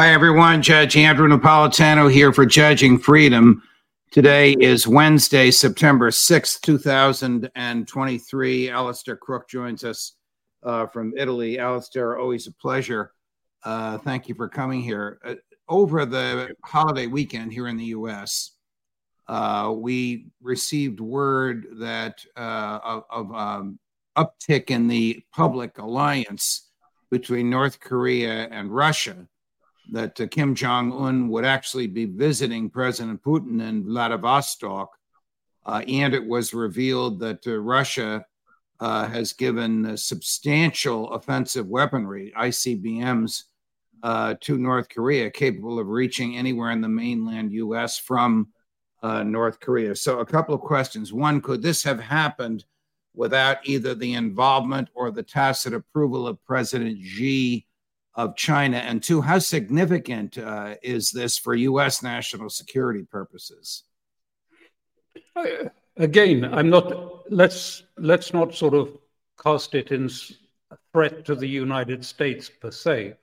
Hi, 0.00 0.10
everyone. 0.10 0.62
Judge 0.62 0.96
Andrew 0.96 1.26
Napolitano 1.26 2.08
here 2.08 2.32
for 2.32 2.46
Judging 2.46 3.00
Freedom. 3.00 3.64
Today 4.12 4.52
is 4.52 4.86
Wednesday, 4.86 5.50
September 5.50 6.12
6th, 6.12 6.60
2023. 6.60 8.70
Alastair 8.70 9.16
Crooke 9.16 9.48
joins 9.48 9.82
us 9.82 10.12
uh, 10.62 10.86
from 10.86 11.14
Italy. 11.16 11.58
Alastair, 11.58 12.16
always 12.16 12.46
a 12.46 12.52
pleasure. 12.52 13.10
Uh, 13.64 13.98
thank 13.98 14.28
you 14.28 14.36
for 14.36 14.48
coming 14.48 14.82
here. 14.82 15.18
Uh, 15.24 15.34
over 15.68 16.06
the 16.06 16.54
holiday 16.64 17.08
weekend 17.08 17.52
here 17.52 17.66
in 17.66 17.76
the 17.76 17.86
U.S., 17.86 18.52
uh, 19.26 19.74
we 19.76 20.26
received 20.40 21.00
word 21.00 21.66
that 21.80 22.24
uh, 22.36 23.00
of, 23.10 23.34
um, 23.34 23.80
uptick 24.16 24.70
in 24.70 24.86
the 24.86 25.20
public 25.34 25.78
alliance 25.78 26.68
between 27.10 27.50
North 27.50 27.80
Korea 27.80 28.46
and 28.52 28.72
Russia 28.72 29.26
that 29.90 30.20
uh, 30.20 30.26
Kim 30.26 30.54
Jong 30.54 30.92
un 30.92 31.28
would 31.28 31.44
actually 31.44 31.86
be 31.86 32.04
visiting 32.04 32.70
President 32.70 33.22
Putin 33.22 33.66
in 33.66 33.84
Vladivostok. 33.84 34.90
Uh, 35.64 35.82
and 35.88 36.14
it 36.14 36.24
was 36.24 36.54
revealed 36.54 37.20
that 37.20 37.46
uh, 37.46 37.58
Russia 37.58 38.24
uh, 38.80 39.08
has 39.08 39.32
given 39.32 39.96
substantial 39.96 41.12
offensive 41.12 41.66
weaponry, 41.66 42.32
ICBMs, 42.38 43.44
uh, 44.02 44.34
to 44.40 44.56
North 44.56 44.88
Korea, 44.88 45.30
capable 45.30 45.78
of 45.78 45.88
reaching 45.88 46.36
anywhere 46.36 46.70
in 46.70 46.80
the 46.80 46.88
mainland 46.88 47.52
US 47.52 47.98
from 47.98 48.48
uh, 49.02 49.22
North 49.22 49.60
Korea. 49.60 49.94
So, 49.94 50.20
a 50.20 50.26
couple 50.26 50.54
of 50.54 50.60
questions. 50.60 51.12
One, 51.12 51.40
could 51.40 51.62
this 51.62 51.82
have 51.82 52.00
happened 52.00 52.64
without 53.14 53.58
either 53.64 53.94
the 53.94 54.14
involvement 54.14 54.88
or 54.94 55.10
the 55.10 55.22
tacit 55.22 55.74
approval 55.74 56.26
of 56.26 56.44
President 56.44 56.98
Xi? 57.02 57.66
Of 58.14 58.36
China? 58.36 58.78
And 58.78 59.02
two, 59.02 59.20
how 59.20 59.38
significant 59.38 60.38
uh, 60.38 60.74
is 60.82 61.10
this 61.10 61.38
for 61.38 61.54
U.S. 61.54 62.02
national 62.02 62.50
security 62.50 63.04
purposes? 63.04 63.84
Again, 65.96 66.44
I'm 66.44 66.70
not. 66.70 67.30
Let's 67.30 67.84
let's 67.96 68.32
not 68.32 68.54
sort 68.54 68.74
of 68.74 68.96
cast 69.42 69.74
it 69.74 69.92
in 69.92 70.08
threat 70.92 71.24
to 71.24 71.34
the 71.34 71.48
United 71.48 72.04
States 72.04 72.48
per 72.48 72.70
se. 72.70 73.14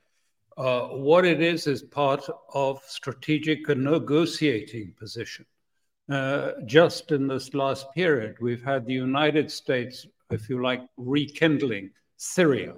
Uh, 0.57 0.87
what 0.87 1.25
it 1.25 1.41
is 1.41 1.67
is 1.67 1.83
part 1.83 2.23
of 2.53 2.81
strategic 2.85 3.67
and 3.67 3.83
negotiating 3.83 4.93
position. 4.97 5.45
Uh, 6.09 6.51
just 6.65 7.11
in 7.11 7.27
this 7.27 7.53
last 7.53 7.87
period, 7.93 8.35
we've 8.39 8.63
had 8.63 8.85
the 8.85 8.93
United 8.93 9.51
States, 9.51 10.05
if 10.29 10.49
you 10.49 10.61
like, 10.61 10.81
rekindling 10.97 11.89
Syria 12.17 12.75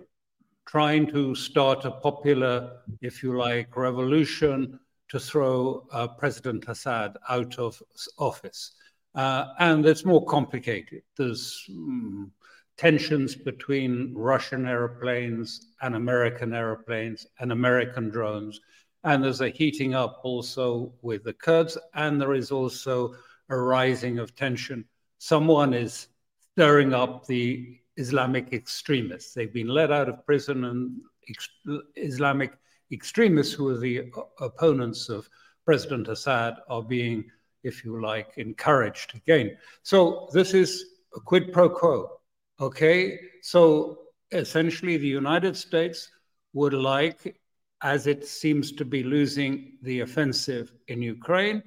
trying 0.67 1.07
to 1.07 1.33
start 1.33 1.85
a 1.85 1.91
popular, 1.91 2.81
if 3.01 3.23
you 3.23 3.37
like, 3.37 3.75
revolution 3.77 4.77
to 5.07 5.17
throw 5.19 5.87
uh, 5.93 6.07
President 6.07 6.65
Assad 6.67 7.15
out 7.29 7.57
of 7.57 7.81
office. 8.19 8.73
Uh, 9.15 9.45
and 9.59 9.85
it's 9.85 10.03
more 10.03 10.25
complicated. 10.25 11.01
There's 11.15 11.63
um, 11.69 12.31
tensions 12.77 13.33
between 13.33 14.13
Russian 14.13 14.67
airplanes 14.67 15.67
and 15.81 15.95
American 15.95 16.53
airplanes 16.53 17.25
and 17.39 17.53
American 17.53 18.09
drones. 18.09 18.59
And 19.05 19.23
there's 19.23 19.41
a 19.41 19.49
heating 19.49 19.95
up 19.95 20.19
also 20.23 20.93
with 21.01 21.23
the 21.23 21.33
Kurds, 21.33 21.77
and 21.93 22.19
there 22.19 22.33
is 22.33 22.51
also 22.51 23.15
a 23.49 23.57
rising 23.57 24.19
of 24.19 24.35
tension. 24.35 24.83
Someone 25.17 25.73
is 25.73 26.07
stirring 26.51 26.93
up 26.93 27.25
the 27.25 27.79
Islamic 27.97 28.53
extremists. 28.53 29.33
They've 29.33 29.53
been 29.53 29.67
let 29.67 29.91
out 29.91 30.07
of 30.07 30.25
prison, 30.25 30.63
and 30.65 31.01
ex- 31.29 31.49
Islamic 31.95 32.53
extremists, 32.91 33.53
who 33.53 33.69
are 33.69 33.77
the 33.77 34.11
opponents 34.39 35.09
of 35.09 35.29
President 35.65 36.07
Assad, 36.07 36.55
are 36.69 36.83
being, 36.83 37.25
if 37.63 37.83
you 37.83 38.01
like, 38.01 38.37
encouraged 38.37 39.15
again. 39.15 39.57
So 39.83 40.29
this 40.31 40.53
is 40.53 40.85
a 41.15 41.19
quid 41.19 41.51
pro 41.51 41.69
quo. 41.69 42.19
Okay, 42.59 43.19
so 43.41 43.99
essentially, 44.31 44.97
the 44.97 45.07
United 45.07 45.57
States 45.57 46.09
would 46.53 46.73
like, 46.73 47.39
as 47.81 48.07
it 48.07 48.25
seems 48.25 48.71
to 48.73 48.85
be 48.85 49.03
losing 49.03 49.77
the 49.81 49.99
offensive 49.99 50.71
in 50.87 51.01
Ukraine, 51.01 51.61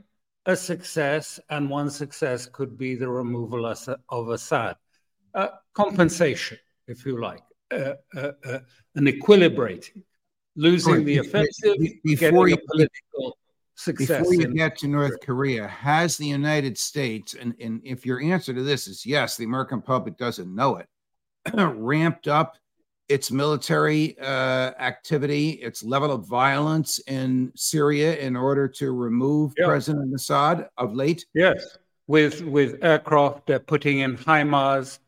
a 0.47 0.57
success, 0.57 1.39
and 1.51 1.69
one 1.69 1.91
success 1.91 2.47
could 2.47 2.79
be 2.79 2.95
the 2.95 3.09
removal 3.09 3.67
of 3.67 4.29
Assad 4.29 4.77
compensation, 5.75 6.59
if 6.87 7.05
you 7.05 7.21
like, 7.21 7.43
uh, 7.73 7.95
uh, 8.17 8.33
uh 8.45 8.59
an 8.95 9.07
equilibrating, 9.07 10.03
losing 10.57 10.95
right. 10.95 11.05
the 11.05 11.19
offensive, 11.19 11.77
before 12.05 12.49
you, 12.49 12.57
political 12.67 13.39
success. 13.75 14.19
Before 14.19 14.35
you 14.35 14.55
get 14.55 14.79
to 14.79 14.89
North 14.89 15.21
Korea, 15.23 15.67
has 15.67 16.17
the 16.17 16.27
United 16.27 16.77
States, 16.77 17.35
and, 17.35 17.55
and 17.61 17.81
if 17.85 18.05
your 18.05 18.21
answer 18.21 18.53
to 18.53 18.63
this 18.63 18.87
is 18.87 19.07
yes, 19.07 19.37
the 19.37 19.45
American 19.45 19.81
public 19.81 20.17
doesn't 20.17 20.55
know 20.55 20.77
it, 20.77 20.89
ramped 21.55 22.29
up 22.29 22.57
its 23.09 23.33
military 23.33 24.17
uh, 24.21 24.71
activity, 24.79 25.51
its 25.51 25.83
level 25.83 26.13
of 26.13 26.29
violence 26.29 27.01
in 27.09 27.51
Syria 27.57 28.17
in 28.19 28.37
order 28.37 28.69
to 28.69 28.93
remove 28.93 29.53
yeah. 29.59 29.67
President 29.67 30.15
Assad 30.15 30.69
of 30.79 30.95
late? 30.95 31.27
Yes, 31.35 31.77
with 32.07 32.43
with 32.43 32.83
aircraft, 32.83 33.47
they're 33.47 33.59
putting 33.59 33.99
in 34.01 34.17
HIMARS, 34.17 35.01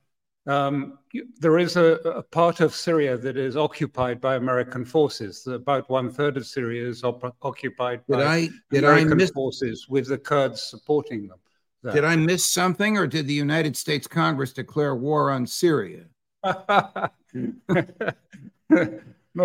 um, 0.47 0.99
there 1.39 1.59
is 1.59 1.77
a, 1.77 1.95
a, 2.05 2.23
part 2.23 2.61
of 2.61 2.75
Syria 2.75 3.17
that 3.17 3.37
is 3.37 3.57
occupied 3.57 4.21
by 4.21 4.35
American 4.35 4.85
forces. 4.85 5.47
About 5.47 5.89
one 5.89 6.11
third 6.11 6.37
of 6.37 6.47
Syria 6.47 6.89
is 6.89 7.05
op- 7.05 7.37
occupied 7.43 8.01
did 8.09 8.17
by 8.17 8.25
I, 8.25 8.49
American 8.73 9.19
miss, 9.19 9.31
forces, 9.31 9.89
with 9.89 10.09
the 10.09 10.19
Kurds 10.19 10.61
supporting 10.61 11.29
them. 11.29 11.39
There. 11.83 11.93
Did 11.93 12.05
I 12.05 12.17
miss 12.17 12.45
something, 12.45 12.99
or 12.99 13.07
did 13.07 13.29
the 13.29 13.35
United 13.35 13.77
States 13.77 14.09
Congress 14.09 14.53
declare 14.53 14.97
war 14.97 15.31
on 15.31 15.47
Syria? 15.47 16.07
no, 16.45 17.11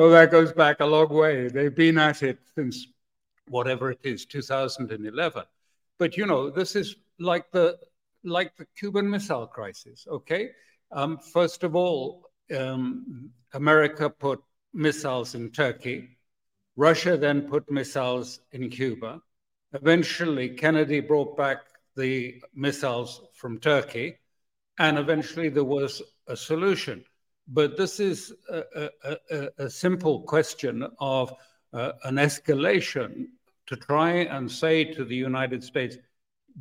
that 0.09 0.29
goes 0.31 0.51
back 0.53 0.79
a 0.79 0.85
long 0.85 1.09
way. 1.09 1.47
They've 1.47 1.75
been 1.75 1.99
at 1.99 2.23
it 2.23 2.39
since 2.55 2.87
whatever 3.49 3.91
it 3.91 3.99
is, 4.03 4.25
2011. 4.25 5.43
But 5.99 6.17
you 6.17 6.25
know, 6.25 6.49
this 6.49 6.75
is 6.75 6.95
like 7.19 7.51
the 7.51 7.77
like 8.23 8.55
the 8.57 8.65
Cuban 8.77 9.09
Missile 9.09 9.47
Crisis. 9.47 10.07
Okay, 10.09 10.49
um, 10.91 11.17
first 11.17 11.63
of 11.63 11.75
all, 11.75 12.29
um, 12.55 13.31
America 13.53 14.09
put 14.09 14.41
missiles 14.73 15.35
in 15.35 15.51
Turkey. 15.51 16.17
Russia 16.75 17.17
then 17.17 17.41
put 17.41 17.69
missiles 17.71 18.39
in 18.51 18.69
Cuba. 18.69 19.21
Eventually, 19.73 20.49
Kennedy 20.49 20.99
brought 20.99 21.35
back 21.35 21.57
the 21.95 22.41
missiles 22.53 23.21
from 23.33 23.59
Turkey, 23.59 24.17
and 24.79 24.97
eventually 24.97 25.49
there 25.49 25.63
was 25.63 26.01
a 26.27 26.37
solution. 26.37 27.03
But 27.47 27.77
this 27.77 27.99
is 27.99 28.33
a, 28.49 28.89
a, 29.31 29.49
a, 29.57 29.69
simple 29.69 30.21
question 30.21 30.85
of 30.99 31.33
uh, 31.73 31.93
an 32.03 32.15
escalation 32.15 33.27
to 33.67 33.75
try 33.75 34.11
and 34.11 34.51
say 34.51 34.83
to 34.83 35.05
the 35.05 35.15
United 35.15 35.63
States, 35.63 35.97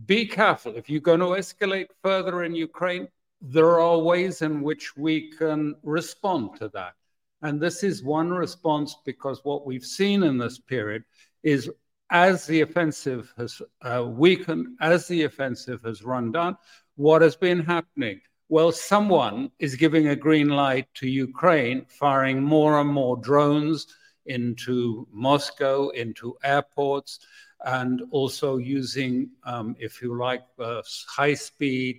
be 0.07 0.27
careful. 0.27 0.77
If 0.77 0.89
you're 0.89 1.01
going 1.01 1.21
to 1.21 1.27
escalate 1.27 1.89
further 2.03 2.45
in 2.45 2.55
Ukraine, 2.55 3.09
there 3.41 3.81
are 3.81 3.99
ways 3.99 4.43
in 4.43 4.63
which 4.63 4.97
we 4.97 5.31
can 5.33 5.75
respond 5.83 6.57
to 6.59 6.69
that. 6.71 6.95
And 7.43 7.61
this 7.61 7.83
is 7.83 8.03
one 8.03 8.31
response 8.31 8.97
because 9.05 9.41
what 9.45 9.67
we've 9.67 9.85
seen 9.85 10.23
in 10.23 10.39
this 10.39 10.59
period 10.59 11.05
is 11.43 11.71
as 12.11 12.47
the 12.47 12.61
offensive 12.63 13.33
has 13.37 13.61
uh, 13.83 14.05
weakened, 14.05 14.77
as 14.81 15.07
the 15.07 15.25
offensive 15.25 15.83
has 15.85 16.03
run 16.03 16.33
down, 16.33 16.57
what 16.97 17.23
has 17.23 17.37
been 17.37 17.61
happening? 17.61 18.21
Well, 18.49 18.71
someone 18.73 19.51
is 19.59 19.75
giving 19.75 20.09
a 20.09 20.17
green 20.17 20.49
light 20.49 20.87
to 20.95 21.09
Ukraine, 21.09 21.85
firing 21.89 22.43
more 22.43 22.81
and 22.81 22.89
more 22.89 23.17
drones 23.17 23.87
into 24.27 25.07
Moscow, 25.13 25.89
into 25.91 26.37
airports, 26.45 27.21
and 27.65 28.03
also 28.11 28.57
using, 28.57 29.31
um, 29.45 29.75
if 29.79 30.01
you 30.01 30.17
like, 30.17 30.45
uh, 30.59 30.83
high 31.09 31.35
speed 31.35 31.99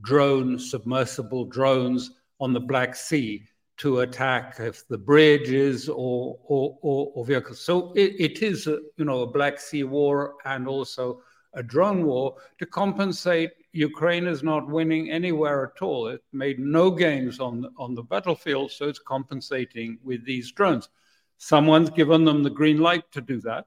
drone, 0.00 0.58
submersible 0.58 1.46
drones 1.46 2.10
on 2.40 2.52
the 2.52 2.60
Black 2.60 2.94
Sea 2.94 3.44
to 3.78 4.00
attack 4.00 4.56
if 4.58 4.86
the 4.88 4.98
bridges 4.98 5.88
or, 5.88 6.38
or, 6.44 6.78
or, 6.80 7.12
or 7.14 7.24
vehicles. 7.24 7.60
So 7.60 7.92
it, 7.94 8.14
it 8.18 8.42
is, 8.42 8.66
a, 8.66 8.78
you 8.96 9.04
know, 9.04 9.20
a 9.20 9.26
Black 9.26 9.58
Sea 9.58 9.84
war 9.84 10.34
and 10.44 10.66
also 10.66 11.20
a 11.54 11.62
drone 11.62 12.04
war 12.04 12.36
to 12.58 12.66
compensate. 12.66 13.50
Ukraine 13.72 14.26
is 14.26 14.42
not 14.42 14.68
winning 14.68 15.10
anywhere 15.10 15.64
at 15.64 15.82
all. 15.82 16.08
It 16.08 16.22
made 16.32 16.58
no 16.58 16.90
gains 16.90 17.40
on 17.40 17.60
the, 17.62 17.70
on 17.76 17.94
the 17.94 18.02
battlefield, 18.02 18.70
so 18.70 18.88
it's 18.88 18.98
compensating 18.98 19.98
with 20.02 20.24
these 20.24 20.52
drones. 20.52 20.88
Someone's 21.38 21.90
given 21.90 22.24
them 22.24 22.42
the 22.42 22.50
green 22.50 22.78
light 22.78 23.10
to 23.12 23.20
do 23.20 23.40
that. 23.42 23.66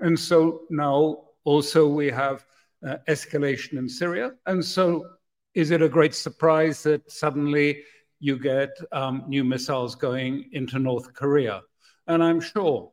And 0.00 0.18
so 0.18 0.62
now 0.70 1.26
also 1.44 1.86
we 1.86 2.08
have 2.10 2.44
uh, 2.84 2.96
escalation 3.08 3.78
in 3.78 3.88
Syria. 3.88 4.32
And 4.46 4.64
so 4.64 5.06
is 5.54 5.70
it 5.70 5.82
a 5.82 5.88
great 5.88 6.14
surprise 6.14 6.82
that 6.82 7.10
suddenly 7.10 7.82
you 8.20 8.38
get 8.38 8.70
um, 8.92 9.24
new 9.28 9.44
missiles 9.44 9.94
going 9.94 10.48
into 10.52 10.78
North 10.78 11.12
Korea? 11.14 11.62
And 12.06 12.22
I'm 12.22 12.40
sure 12.40 12.92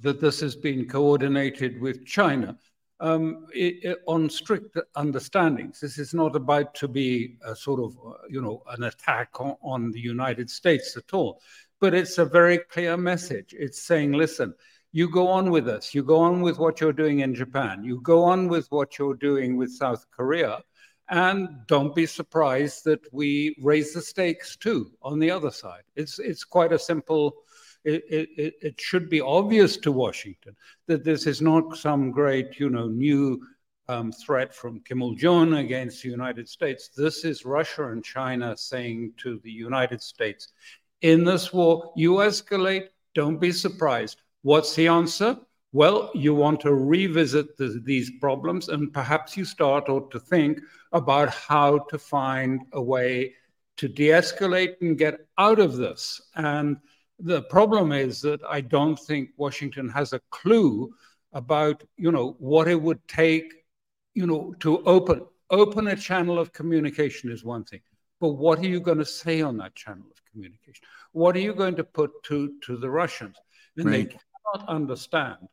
that 0.00 0.20
this 0.20 0.40
has 0.40 0.56
been 0.56 0.88
coordinated 0.88 1.80
with 1.80 2.06
China 2.06 2.56
um, 3.00 3.46
it, 3.52 3.84
it, 3.84 3.98
on 4.06 4.30
strict 4.30 4.78
understandings. 4.96 5.80
This 5.80 5.98
is 5.98 6.14
not 6.14 6.36
about 6.36 6.74
to 6.76 6.88
be 6.88 7.36
a 7.44 7.54
sort 7.54 7.80
of, 7.80 7.96
you 8.30 8.40
know, 8.40 8.62
an 8.68 8.84
attack 8.84 9.40
on, 9.40 9.56
on 9.62 9.90
the 9.90 10.00
United 10.00 10.48
States 10.48 10.96
at 10.96 11.12
all. 11.12 11.40
But 11.80 11.92
it's 11.92 12.18
a 12.18 12.24
very 12.24 12.58
clear 12.58 12.96
message. 12.96 13.54
It's 13.58 13.82
saying, 13.82 14.12
listen, 14.12 14.54
you 14.92 15.10
go 15.10 15.28
on 15.28 15.50
with 15.50 15.68
us. 15.68 15.92
You 15.92 16.04
go 16.04 16.20
on 16.20 16.40
with 16.40 16.58
what 16.58 16.80
you're 16.80 16.92
doing 16.92 17.20
in 17.20 17.34
Japan. 17.34 17.84
You 17.84 18.00
go 18.00 18.22
on 18.22 18.48
with 18.48 18.68
what 18.70 18.96
you're 18.98 19.16
doing 19.16 19.56
with 19.56 19.72
South 19.72 20.06
Korea. 20.10 20.62
And 21.10 21.66
don't 21.66 21.94
be 21.94 22.06
surprised 22.06 22.84
that 22.84 23.00
we 23.12 23.56
raise 23.60 23.92
the 23.92 24.00
stakes 24.00 24.56
too 24.56 24.90
on 25.02 25.18
the 25.18 25.30
other 25.30 25.50
side. 25.50 25.82
It's, 25.96 26.18
it's 26.18 26.44
quite 26.44 26.72
a 26.72 26.78
simple, 26.78 27.42
it, 27.84 28.04
it, 28.08 28.54
it 28.62 28.80
should 28.80 29.10
be 29.10 29.20
obvious 29.20 29.76
to 29.78 29.92
Washington 29.92 30.56
that 30.86 31.04
this 31.04 31.26
is 31.26 31.42
not 31.42 31.76
some 31.76 32.10
great, 32.10 32.58
you 32.58 32.70
know, 32.70 32.88
new 32.88 33.40
um, 33.88 34.12
threat 34.12 34.54
from 34.54 34.80
Kim 34.80 35.02
Il 35.02 35.14
jong 35.14 35.52
against 35.54 36.02
the 36.02 36.08
United 36.08 36.48
States. 36.48 36.88
This 36.88 37.24
is 37.24 37.44
Russia 37.44 37.92
and 37.92 38.02
China 38.02 38.56
saying 38.56 39.12
to 39.18 39.38
the 39.44 39.50
United 39.50 40.00
States, 40.00 40.52
in 41.02 41.22
this 41.22 41.52
war, 41.52 41.92
you 41.96 42.12
escalate, 42.12 42.88
don't 43.14 43.38
be 43.38 43.52
surprised. 43.52 44.22
What's 44.40 44.74
the 44.74 44.88
answer? 44.88 45.38
Well, 45.74 46.12
you 46.14 46.36
want 46.36 46.60
to 46.60 46.72
revisit 46.72 47.56
the, 47.56 47.82
these 47.84 48.08
problems, 48.20 48.68
and 48.68 48.92
perhaps 48.92 49.36
you 49.36 49.44
start 49.44 49.88
or 49.88 50.08
to 50.10 50.20
think 50.20 50.60
about 50.92 51.30
how 51.30 51.80
to 51.90 51.98
find 51.98 52.60
a 52.74 52.80
way 52.80 53.34
to 53.78 53.88
de 53.88 54.10
escalate 54.10 54.76
and 54.82 54.96
get 54.96 55.26
out 55.36 55.58
of 55.58 55.76
this. 55.76 56.22
And 56.36 56.76
the 57.18 57.42
problem 57.42 57.90
is 57.90 58.20
that 58.20 58.40
I 58.48 58.60
don't 58.60 58.96
think 58.96 59.30
Washington 59.36 59.88
has 59.88 60.12
a 60.12 60.20
clue 60.30 60.94
about, 61.32 61.82
you 61.96 62.12
know, 62.12 62.36
what 62.38 62.68
it 62.68 62.80
would 62.80 63.00
take, 63.08 63.52
you 64.14 64.28
know, 64.28 64.54
to 64.60 64.80
open 64.84 65.26
open 65.50 65.88
a 65.88 65.96
channel 65.96 66.38
of 66.38 66.52
communication 66.52 67.32
is 67.32 67.44
one 67.44 67.64
thing, 67.64 67.80
but 68.20 68.34
what 68.34 68.60
are 68.60 68.68
you 68.68 68.78
going 68.78 68.98
to 68.98 69.04
say 69.04 69.42
on 69.42 69.56
that 69.56 69.74
channel 69.74 70.06
of 70.08 70.22
communication? 70.30 70.84
What 71.10 71.34
are 71.34 71.40
you 71.40 71.52
going 71.52 71.74
to 71.74 71.84
put 71.84 72.22
to 72.26 72.52
to 72.60 72.76
the 72.76 72.90
Russians? 72.90 73.34
And 73.76 73.86
right. 73.86 73.92
they 73.92 74.04
cannot 74.04 74.68
understand 74.68 75.48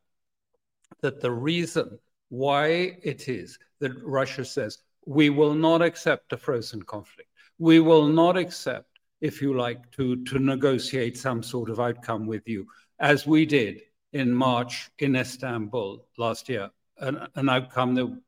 that 1.01 1.21
the 1.21 1.31
reason 1.31 1.99
why 2.29 2.97
it 3.03 3.27
is 3.27 3.57
that 3.79 3.91
Russia 4.03 4.45
says 4.45 4.77
we 5.05 5.29
will 5.29 5.53
not 5.53 5.81
accept 5.81 6.33
a 6.33 6.37
frozen 6.37 6.81
conflict, 6.83 7.29
we 7.59 7.79
will 7.79 8.07
not 8.07 8.37
accept, 8.37 8.87
if 9.19 9.41
you 9.41 9.55
like, 9.57 9.91
to, 9.91 10.23
to 10.25 10.39
negotiate 10.39 11.17
some 11.17 11.43
sort 11.43 11.69
of 11.69 11.79
outcome 11.79 12.27
with 12.27 12.47
you, 12.47 12.65
as 12.99 13.25
we 13.25 13.45
did 13.45 13.81
in 14.13 14.33
March 14.33 14.89
in 14.99 15.15
Istanbul 15.15 16.05
last 16.17 16.49
year, 16.49 16.69
an, 16.99 17.27
an 17.35 17.49
outcome 17.49 17.95
that 17.95 18.21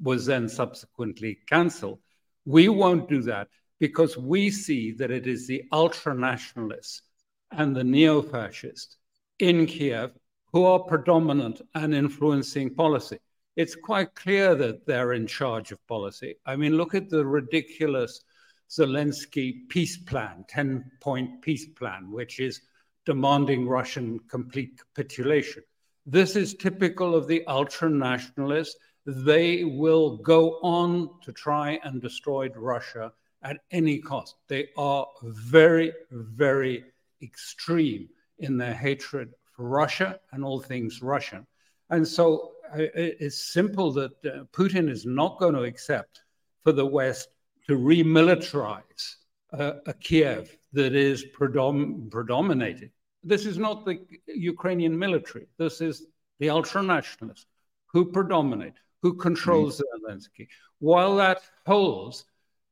was 0.00 0.26
then 0.26 0.48
subsequently 0.48 1.38
cancelled. 1.48 1.98
We 2.44 2.68
won't 2.68 3.08
do 3.08 3.22
that 3.22 3.48
because 3.78 4.16
we 4.16 4.50
see 4.50 4.92
that 4.92 5.10
it 5.10 5.26
is 5.26 5.46
the 5.46 5.64
ultra 5.72 6.14
nationalists 6.14 7.02
and 7.50 7.74
the 7.74 7.84
neo 7.84 8.22
fascists 8.22 8.96
in 9.38 9.66
Kiev 9.66 10.12
who 10.52 10.64
are 10.64 10.80
predominant 10.80 11.60
and 11.74 11.94
influencing 11.94 12.74
policy. 12.74 13.18
It's 13.56 13.74
quite 13.74 14.14
clear 14.14 14.54
that 14.54 14.86
they're 14.86 15.12
in 15.12 15.26
charge 15.26 15.72
of 15.72 15.86
policy. 15.86 16.36
I 16.46 16.56
mean, 16.56 16.76
look 16.76 16.94
at 16.94 17.08
the 17.08 17.24
ridiculous 17.24 18.22
Zelensky 18.70 19.68
peace 19.68 19.96
plan, 19.96 20.44
10 20.48 20.90
point 21.00 21.42
peace 21.42 21.66
plan, 21.66 22.10
which 22.10 22.38
is 22.40 22.60
demanding 23.04 23.66
Russian 23.66 24.20
complete 24.28 24.78
capitulation. 24.78 25.62
This 26.06 26.36
is 26.36 26.54
typical 26.54 27.14
of 27.14 27.26
the 27.26 27.44
ultra 27.46 27.90
nationalists. 27.90 28.76
They 29.06 29.64
will 29.64 30.18
go 30.18 30.60
on 30.62 31.10
to 31.22 31.32
try 31.32 31.80
and 31.82 32.00
destroy 32.00 32.48
Russia 32.50 33.12
at 33.42 33.58
any 33.70 33.98
cost. 33.98 34.36
They 34.48 34.68
are 34.76 35.06
very, 35.22 35.92
very 36.10 36.84
extreme 37.22 38.08
in 38.38 38.56
their 38.56 38.74
hatred 38.74 39.34
Russia 39.60 40.18
and 40.32 40.44
all 40.44 40.60
things 40.60 41.02
Russian. 41.02 41.46
And 41.90 42.06
so 42.06 42.52
uh, 42.72 42.86
it's 42.94 43.52
simple 43.52 43.92
that 43.92 44.12
uh, 44.24 44.44
Putin 44.52 44.88
is 44.88 45.04
not 45.04 45.38
going 45.38 45.54
to 45.54 45.62
accept 45.62 46.22
for 46.62 46.72
the 46.72 46.86
West 46.86 47.28
to 47.66 47.76
remilitarize 47.76 49.16
uh, 49.52 49.74
a 49.86 49.94
Kiev 49.94 50.56
that 50.72 50.94
is 50.94 51.24
predom- 51.36 52.10
predominated. 52.10 52.90
This 53.24 53.44
is 53.44 53.58
not 53.58 53.84
the 53.84 53.98
Ukrainian 54.26 54.98
military. 54.98 55.46
This 55.58 55.80
is 55.80 56.06
the 56.38 56.46
ultranationalists 56.46 57.46
who 57.86 58.10
predominate, 58.10 58.74
who 59.02 59.14
controls 59.14 59.80
mm-hmm. 59.80 60.12
Zelensky. 60.12 60.48
While 60.78 61.16
that 61.16 61.42
holds, 61.66 62.24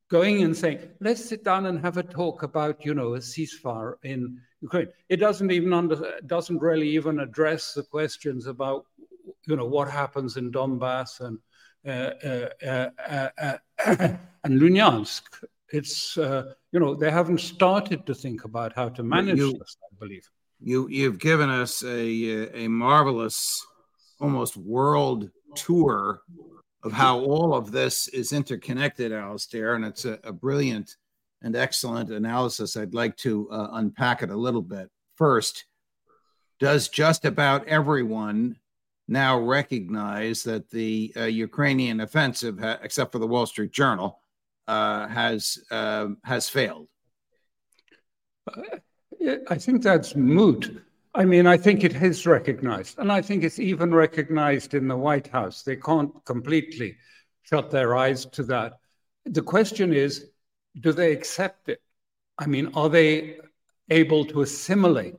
going 0.08 0.42
and 0.42 0.56
saying, 0.56 0.80
let's 1.00 1.24
sit 1.24 1.44
down 1.44 1.66
and 1.66 1.80
have 1.80 1.96
a 1.96 2.02
talk 2.02 2.42
about, 2.42 2.84
you 2.84 2.94
know, 2.94 3.14
a 3.14 3.18
ceasefire 3.18 3.94
in 4.02 4.40
Ukraine. 4.60 4.88
It 5.08 5.16
doesn't 5.16 5.50
even 5.50 5.72
under, 5.72 6.18
doesn't 6.26 6.60
really 6.60 6.88
even 6.90 7.20
address 7.20 7.74
the 7.74 7.82
questions 7.82 8.46
about, 8.46 8.86
you 9.46 9.56
know, 9.56 9.66
what 9.66 9.90
happens 9.90 10.36
in 10.36 10.50
Donbass 10.50 11.20
and 11.20 11.38
uh, 11.86 12.12
uh, 12.24 12.90
uh, 13.08 13.28
uh 13.38 13.56
and 14.44 14.60
Luhansk. 14.60 15.22
It's 15.70 16.16
you 16.16 16.80
know 16.80 16.94
they 16.94 17.10
haven't 17.10 17.40
started 17.40 18.06
to 18.06 18.14
think 18.14 18.44
about 18.44 18.72
how 18.74 18.88
to 18.90 19.02
manage 19.02 19.38
you, 19.38 19.52
this. 19.52 19.76
I 19.82 19.94
believe 19.98 20.28
you 20.60 20.88
you've 20.88 21.18
given 21.18 21.50
us 21.50 21.82
a 21.84 22.64
a 22.64 22.68
marvelous, 22.68 23.64
almost 24.20 24.56
world 24.56 25.30
tour 25.54 26.22
of 26.84 26.92
how 26.92 27.20
all 27.20 27.54
of 27.54 27.72
this 27.72 28.08
is 28.08 28.32
interconnected, 28.32 29.12
Alastair, 29.12 29.74
and 29.74 29.84
it's 29.84 30.04
a, 30.04 30.18
a 30.24 30.32
brilliant 30.32 30.96
and 31.42 31.56
excellent 31.56 32.10
analysis. 32.10 32.76
I'd 32.76 32.94
like 32.94 33.16
to 33.18 33.50
uh, 33.50 33.68
unpack 33.72 34.22
it 34.22 34.30
a 34.30 34.36
little 34.36 34.62
bit. 34.62 34.88
First, 35.16 35.64
does 36.60 36.88
just 36.88 37.24
about 37.24 37.66
everyone 37.66 38.56
now 39.08 39.38
recognize 39.38 40.42
that 40.42 40.70
the 40.70 41.12
uh, 41.16 41.24
Ukrainian 41.24 42.00
offensive, 42.00 42.58
ha- 42.58 42.78
except 42.82 43.12
for 43.12 43.18
the 43.18 43.26
Wall 43.26 43.46
Street 43.46 43.72
Journal, 43.72 44.20
uh, 44.66 45.08
has 45.08 45.58
uh, 45.70 46.08
has 46.24 46.48
failed? 46.48 46.88
I 49.50 49.56
think 49.56 49.82
that's 49.82 50.14
moot. 50.14 50.82
I 51.18 51.24
mean, 51.24 51.48
I 51.48 51.56
think 51.56 51.82
it 51.82 51.96
is 52.00 52.26
recognized, 52.26 53.00
and 53.00 53.10
I 53.10 53.20
think 53.22 53.42
it's 53.42 53.58
even 53.58 53.92
recognized 53.92 54.74
in 54.74 54.86
the 54.86 54.96
White 54.96 55.26
House. 55.26 55.64
They 55.64 55.74
can't 55.74 56.12
completely 56.24 56.96
shut 57.42 57.72
their 57.72 57.96
eyes 57.96 58.24
to 58.26 58.44
that. 58.44 58.74
The 59.24 59.42
question 59.42 59.92
is, 59.92 60.26
do 60.78 60.92
they 60.92 61.12
accept 61.12 61.70
it? 61.70 61.82
I 62.38 62.46
mean, 62.46 62.70
are 62.74 62.88
they 62.88 63.38
able 63.90 64.26
to 64.26 64.42
assimilate 64.42 65.16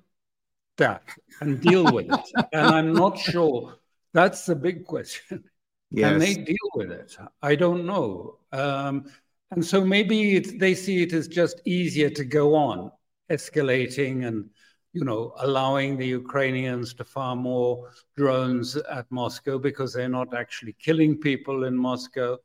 that 0.78 1.04
and 1.42 1.60
deal 1.60 1.92
with 1.92 2.06
it? 2.10 2.32
and 2.54 2.68
I'm 2.68 2.94
not 2.94 3.20
sure. 3.20 3.76
That's 4.14 4.46
the 4.46 4.56
big 4.56 4.86
question. 4.86 5.44
Yes. 5.92 6.12
Can 6.12 6.20
they 6.20 6.34
deal 6.36 6.70
with 6.76 6.92
it? 6.92 7.18
I 7.42 7.56
don't 7.56 7.86
know. 7.86 8.38
Um, 8.54 9.12
and 9.52 9.66
so 9.66 9.84
maybe 9.84 10.40
they 10.40 10.76
see 10.76 11.04
it 11.04 11.12
as 11.12 11.28
just 11.28 11.62
easier 11.66 12.10
to 12.12 12.24
go 12.24 12.56
on 12.56 12.90
escalating 13.30 14.26
and 14.26 14.50
you 14.94 15.06
know, 15.06 15.34
allowing 15.40 15.98
the 15.98 16.08
Ukrainians 16.08 16.94
to 16.96 17.04
fire 17.04 17.36
more 17.36 17.92
drones 18.18 18.76
at 18.76 19.12
Moscow 19.12 19.60
because 19.60 19.94
they're 19.94 20.10
not 20.10 20.34
actually 20.34 20.74
killing 20.74 21.18
people 21.18 21.66
in 21.66 21.78
Moscow. 21.78 22.38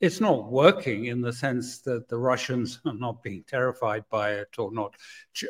It's 0.00 0.20
not 0.20 0.50
working 0.50 1.06
in 1.06 1.20
the 1.20 1.32
sense 1.32 1.80
that 1.82 2.08
the 2.08 2.18
Russians 2.18 2.80
are 2.86 2.94
not 2.94 3.22
being 3.22 3.44
terrified 3.46 4.04
by 4.10 4.32
it 4.32 4.58
or 4.58 4.72
not, 4.72 4.94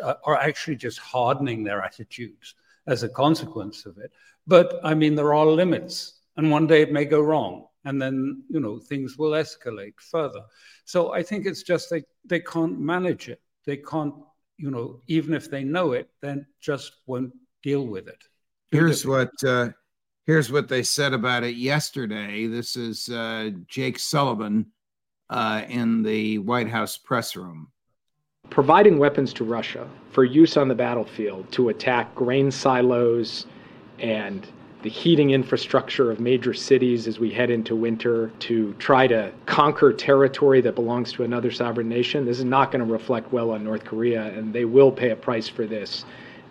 uh, 0.02 0.14
are 0.24 0.36
actually 0.36 0.76
just 0.76 0.98
hardening 0.98 1.62
their 1.62 1.82
attitudes 1.82 2.54
as 2.86 3.02
a 3.04 3.08
consequence 3.08 3.86
of 3.86 3.98
it. 3.98 4.12
But 4.46 4.80
I 4.82 4.94
mean, 4.94 5.14
there 5.14 5.34
are 5.34 5.46
limits, 5.46 6.20
and 6.36 6.50
one 6.50 6.66
day 6.66 6.82
it 6.82 6.92
may 6.92 7.04
go 7.04 7.20
wrong, 7.20 7.66
and 7.84 8.02
then 8.02 8.42
you 8.50 8.58
know 8.58 8.80
things 8.80 9.16
will 9.16 9.30
escalate 9.30 9.94
further. 10.00 10.42
So 10.84 11.12
I 11.12 11.22
think 11.22 11.46
it's 11.46 11.62
just 11.62 11.90
they 11.90 12.02
they 12.24 12.40
can't 12.40 12.80
manage 12.80 13.28
it. 13.28 13.40
They 13.64 13.76
can't 13.76 14.14
you 14.62 14.70
know, 14.70 15.00
even 15.08 15.34
if 15.34 15.50
they 15.50 15.64
know 15.64 15.92
it, 15.92 16.08
then 16.20 16.46
just 16.60 16.92
won't 17.06 17.32
deal 17.64 17.84
with 17.84 18.06
it. 18.06 18.22
Here's 18.70 19.04
what 19.04 19.30
uh, 19.44 19.70
here's 20.24 20.52
what 20.52 20.68
they 20.68 20.84
said 20.84 21.12
about 21.12 21.42
it 21.42 21.56
yesterday. 21.56 22.46
This 22.46 22.76
is 22.76 23.08
uh, 23.08 23.50
Jake 23.66 23.98
Sullivan 23.98 24.66
uh, 25.30 25.62
in 25.68 26.04
the 26.04 26.38
White 26.38 26.68
House 26.68 26.96
press 26.96 27.34
room. 27.34 27.72
Providing 28.50 28.98
weapons 28.98 29.32
to 29.34 29.44
Russia 29.44 29.88
for 30.12 30.24
use 30.24 30.56
on 30.56 30.68
the 30.68 30.74
battlefield 30.76 31.50
to 31.52 31.70
attack 31.70 32.14
grain 32.14 32.50
silos 32.50 33.46
and 33.98 34.46
the 34.82 34.90
heating 34.90 35.30
infrastructure 35.30 36.10
of 36.10 36.18
major 36.18 36.52
cities 36.52 37.06
as 37.06 37.18
we 37.18 37.30
head 37.30 37.50
into 37.50 37.76
winter 37.76 38.32
to 38.40 38.74
try 38.74 39.06
to 39.06 39.32
conquer 39.46 39.92
territory 39.92 40.60
that 40.60 40.74
belongs 40.74 41.12
to 41.12 41.22
another 41.22 41.50
sovereign 41.50 41.88
nation. 41.88 42.24
This 42.24 42.38
is 42.38 42.44
not 42.44 42.72
going 42.72 42.84
to 42.84 42.92
reflect 42.92 43.32
well 43.32 43.50
on 43.52 43.62
North 43.62 43.84
Korea, 43.84 44.24
and 44.36 44.52
they 44.52 44.64
will 44.64 44.90
pay 44.90 45.10
a 45.10 45.16
price 45.16 45.48
for 45.48 45.66
this 45.66 46.04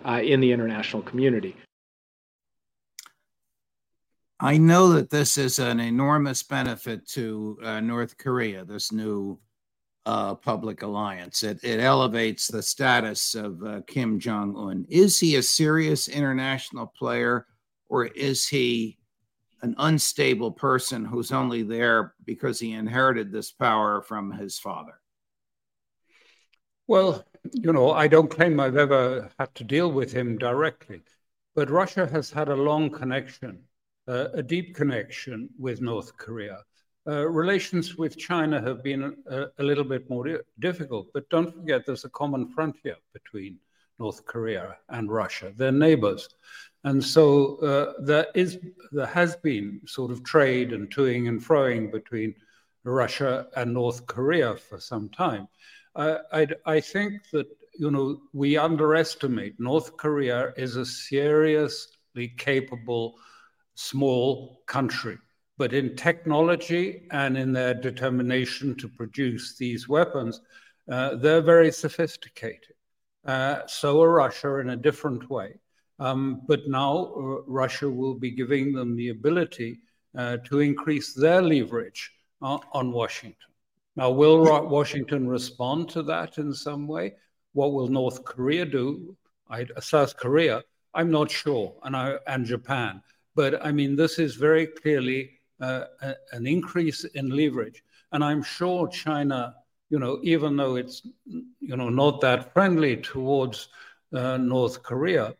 uh, 0.06 0.20
in 0.22 0.40
the 0.40 0.50
international 0.50 1.02
community. 1.02 1.56
I 4.40 4.56
know 4.56 4.88
that 4.94 5.10
this 5.10 5.38
is 5.38 5.58
an 5.58 5.78
enormous 5.78 6.42
benefit 6.42 7.06
to 7.10 7.58
uh, 7.62 7.80
North 7.80 8.16
Korea, 8.18 8.64
this 8.64 8.90
new 8.90 9.38
uh, 10.04 10.34
public 10.34 10.82
alliance. 10.82 11.44
It, 11.44 11.62
it, 11.62 11.78
elevates 11.78 12.48
the 12.48 12.62
status 12.62 13.36
of 13.36 13.62
uh, 13.62 13.82
Kim 13.86 14.18
Jong 14.18 14.56
un. 14.56 14.84
Is 14.88 15.20
he 15.20 15.36
a 15.36 15.42
serious 15.42 16.08
international 16.08 16.88
player? 16.88 17.46
Or 17.92 18.06
is 18.06 18.48
he 18.48 18.96
an 19.60 19.74
unstable 19.76 20.50
person 20.50 21.04
who's 21.04 21.30
only 21.30 21.62
there 21.62 22.14
because 22.24 22.58
he 22.58 22.72
inherited 22.72 23.30
this 23.30 23.52
power 23.52 24.00
from 24.00 24.32
his 24.32 24.58
father? 24.58 24.94
Well, 26.86 27.22
you 27.52 27.70
know, 27.70 27.92
I 27.92 28.08
don't 28.08 28.30
claim 28.30 28.58
I've 28.58 28.78
ever 28.78 29.30
had 29.38 29.54
to 29.56 29.64
deal 29.64 29.92
with 29.92 30.10
him 30.10 30.38
directly, 30.38 31.02
but 31.54 31.68
Russia 31.68 32.06
has 32.06 32.30
had 32.30 32.48
a 32.48 32.56
long 32.56 32.88
connection, 32.88 33.60
uh, 34.08 34.28
a 34.32 34.42
deep 34.42 34.74
connection 34.74 35.50
with 35.58 35.82
North 35.82 36.16
Korea. 36.16 36.62
Uh, 37.06 37.28
relations 37.28 37.96
with 37.96 38.16
China 38.16 38.58
have 38.62 38.82
been 38.82 39.16
a, 39.28 39.46
a 39.58 39.62
little 39.62 39.84
bit 39.84 40.08
more 40.08 40.26
di- 40.26 40.38
difficult, 40.60 41.08
but 41.12 41.28
don't 41.28 41.54
forget 41.54 41.84
there's 41.84 42.06
a 42.06 42.16
common 42.20 42.48
frontier 42.48 42.96
between 43.12 43.58
North 43.98 44.24
Korea 44.24 44.78
and 44.88 45.12
Russia. 45.12 45.52
They're 45.54 45.72
neighbors. 45.72 46.28
And 46.84 47.02
so 47.02 47.56
uh, 47.58 47.92
there 48.00 48.26
is, 48.34 48.58
there 48.90 49.06
has 49.06 49.36
been 49.36 49.80
sort 49.86 50.10
of 50.10 50.24
trade 50.24 50.72
and 50.72 50.90
toing 50.90 51.28
and 51.28 51.40
froing 51.40 51.92
between 51.92 52.34
Russia 52.84 53.46
and 53.56 53.72
North 53.72 54.06
Korea 54.06 54.56
for 54.56 54.80
some 54.80 55.08
time. 55.10 55.48
Uh, 55.94 56.18
I, 56.32 56.46
I 56.66 56.80
think 56.80 57.30
that 57.32 57.46
you 57.78 57.90
know 57.90 58.20
we 58.32 58.56
underestimate 58.56 59.60
North 59.60 59.96
Korea 59.96 60.52
is 60.56 60.76
a 60.76 60.86
seriously 60.86 62.28
capable 62.36 63.14
small 63.74 64.62
country, 64.66 65.18
but 65.58 65.72
in 65.72 65.96
technology 65.96 67.06
and 67.10 67.36
in 67.36 67.52
their 67.52 67.74
determination 67.74 68.74
to 68.76 68.88
produce 68.88 69.56
these 69.56 69.88
weapons, 69.88 70.40
uh, 70.90 71.14
they're 71.16 71.42
very 71.42 71.70
sophisticated. 71.70 72.74
Uh, 73.24 73.60
so 73.66 74.02
are 74.02 74.10
Russia 74.10 74.56
in 74.56 74.70
a 74.70 74.76
different 74.76 75.30
way. 75.30 75.54
Um, 76.02 76.42
but 76.50 76.62
now 76.66 76.92
uh, 77.14 77.20
Russia 77.46 77.88
will 77.88 78.16
be 78.26 78.32
giving 78.42 78.72
them 78.72 78.96
the 78.96 79.10
ability 79.10 79.70
uh, 80.18 80.38
to 80.48 80.54
increase 80.58 81.08
their 81.14 81.40
leverage 81.40 82.02
uh, 82.46 82.58
on 82.72 82.90
Washington. 82.90 83.50
Now, 83.94 84.10
will 84.10 84.38
Washington 84.78 85.28
respond 85.28 85.80
to 85.90 86.02
that 86.04 86.38
in 86.38 86.52
some 86.66 86.88
way? 86.88 87.06
What 87.52 87.72
will 87.74 87.88
North 87.88 88.24
Korea 88.24 88.64
do? 88.64 89.16
I, 89.48 89.66
South 89.80 90.16
Korea, 90.16 90.64
I'm 90.94 91.10
not 91.10 91.30
sure, 91.30 91.66
and, 91.84 91.94
I, 91.94 92.16
and 92.26 92.44
Japan. 92.44 93.02
But 93.34 93.64
I 93.64 93.70
mean, 93.70 93.94
this 93.94 94.18
is 94.18 94.34
very 94.48 94.66
clearly 94.66 95.20
uh, 95.60 95.84
a, 96.00 96.14
an 96.32 96.46
increase 96.46 97.04
in 97.04 97.36
leverage. 97.36 97.84
And 98.12 98.24
I'm 98.24 98.42
sure 98.42 98.88
China, 98.88 99.54
you 99.90 99.98
know, 99.98 100.18
even 100.22 100.56
though 100.56 100.76
it's, 100.76 101.06
you 101.26 101.76
know, 101.76 101.90
not 101.90 102.20
that 102.22 102.52
friendly 102.52 102.96
towards 102.96 103.68
uh, 104.12 104.36
North 104.38 104.82
Korea, 104.82 105.34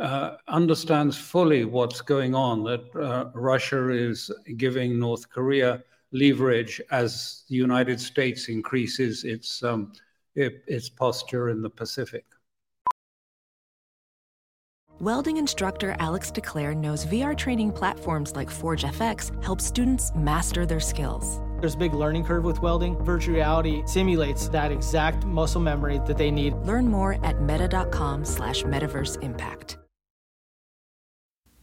uh, 0.00 0.36
understands 0.48 1.16
fully 1.16 1.64
what's 1.64 2.00
going 2.00 2.34
on, 2.34 2.64
that 2.64 2.96
uh, 2.96 3.30
Russia 3.34 3.90
is 3.90 4.30
giving 4.56 4.98
North 4.98 5.28
Korea 5.28 5.82
leverage 6.12 6.80
as 6.90 7.44
the 7.48 7.56
United 7.56 8.00
States 8.00 8.48
increases 8.48 9.24
its, 9.24 9.62
um, 9.62 9.92
it, 10.34 10.62
its 10.66 10.88
posture 10.88 11.48
in 11.50 11.62
the 11.62 11.70
Pacific. 11.70 12.24
Welding 15.00 15.38
instructor 15.38 15.96
Alex 15.98 16.30
DeClaire 16.30 16.76
knows 16.76 17.04
VR 17.06 17.36
training 17.36 17.72
platforms 17.72 18.36
like 18.36 18.48
Forge 18.48 18.84
FX 18.84 19.42
help 19.42 19.60
students 19.60 20.14
master 20.14 20.64
their 20.64 20.78
skills. 20.78 21.40
There's 21.60 21.74
a 21.74 21.78
big 21.78 21.92
learning 21.92 22.24
curve 22.24 22.44
with 22.44 22.62
welding. 22.62 22.96
Virtual 23.04 23.34
reality 23.34 23.82
simulates 23.86 24.48
that 24.50 24.70
exact 24.70 25.24
muscle 25.24 25.60
memory 25.60 26.00
that 26.06 26.18
they 26.18 26.30
need. 26.30 26.54
Learn 26.54 26.86
more 26.86 27.24
at 27.24 27.40
meta.com 27.40 28.24
slash 28.24 28.62
metaverse 28.62 29.20
impact. 29.22 29.78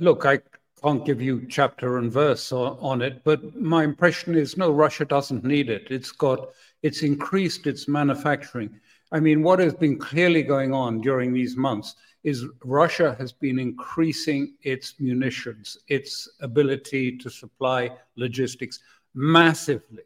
look, 0.00 0.24
I 0.24 0.40
can't 0.82 1.04
give 1.04 1.20
you 1.20 1.46
chapter 1.46 1.98
and 1.98 2.10
verse 2.10 2.52
on, 2.52 2.78
on, 2.80 3.02
it, 3.02 3.22
but 3.22 3.54
my 3.54 3.84
impression 3.84 4.34
is 4.34 4.56
no, 4.56 4.70
Russia 4.70 5.04
doesn't 5.04 5.44
need 5.44 5.68
it. 5.68 5.88
It's 5.90 6.10
got, 6.10 6.48
it's 6.82 7.02
increased 7.02 7.66
its 7.66 7.86
manufacturing. 7.86 8.80
I 9.12 9.20
mean, 9.20 9.42
what 9.42 9.58
has 9.58 9.74
been 9.74 9.98
clearly 9.98 10.42
going 10.42 10.72
on 10.72 11.00
during 11.00 11.32
these 11.32 11.56
months 11.56 11.94
is 12.24 12.46
Russia 12.64 13.14
has 13.18 13.32
been 13.32 13.58
increasing 13.58 14.54
its 14.62 14.94
munitions, 14.98 15.76
its 15.88 16.28
ability 16.40 17.18
to 17.18 17.30
supply 17.30 17.90
logistics 18.16 18.80
massively. 19.14 20.02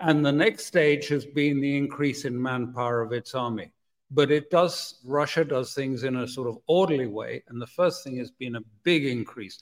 And 0.00 0.26
the 0.26 0.32
next 0.32 0.66
stage 0.66 1.08
has 1.08 1.24
been 1.24 1.60
the 1.60 1.76
increase 1.76 2.24
in 2.24 2.40
manpower 2.40 3.00
of 3.00 3.12
its 3.12 3.34
army. 3.34 3.72
But 4.10 4.30
it 4.30 4.50
does, 4.50 5.00
Russia 5.04 5.44
does 5.44 5.72
things 5.72 6.04
in 6.04 6.16
a 6.16 6.28
sort 6.28 6.48
of 6.48 6.58
orderly 6.66 7.06
way. 7.06 7.42
And 7.48 7.62
the 7.62 7.66
first 7.66 8.04
thing 8.04 8.18
has 8.18 8.30
been 8.30 8.56
a 8.56 8.64
big 8.82 9.06
increase. 9.06 9.58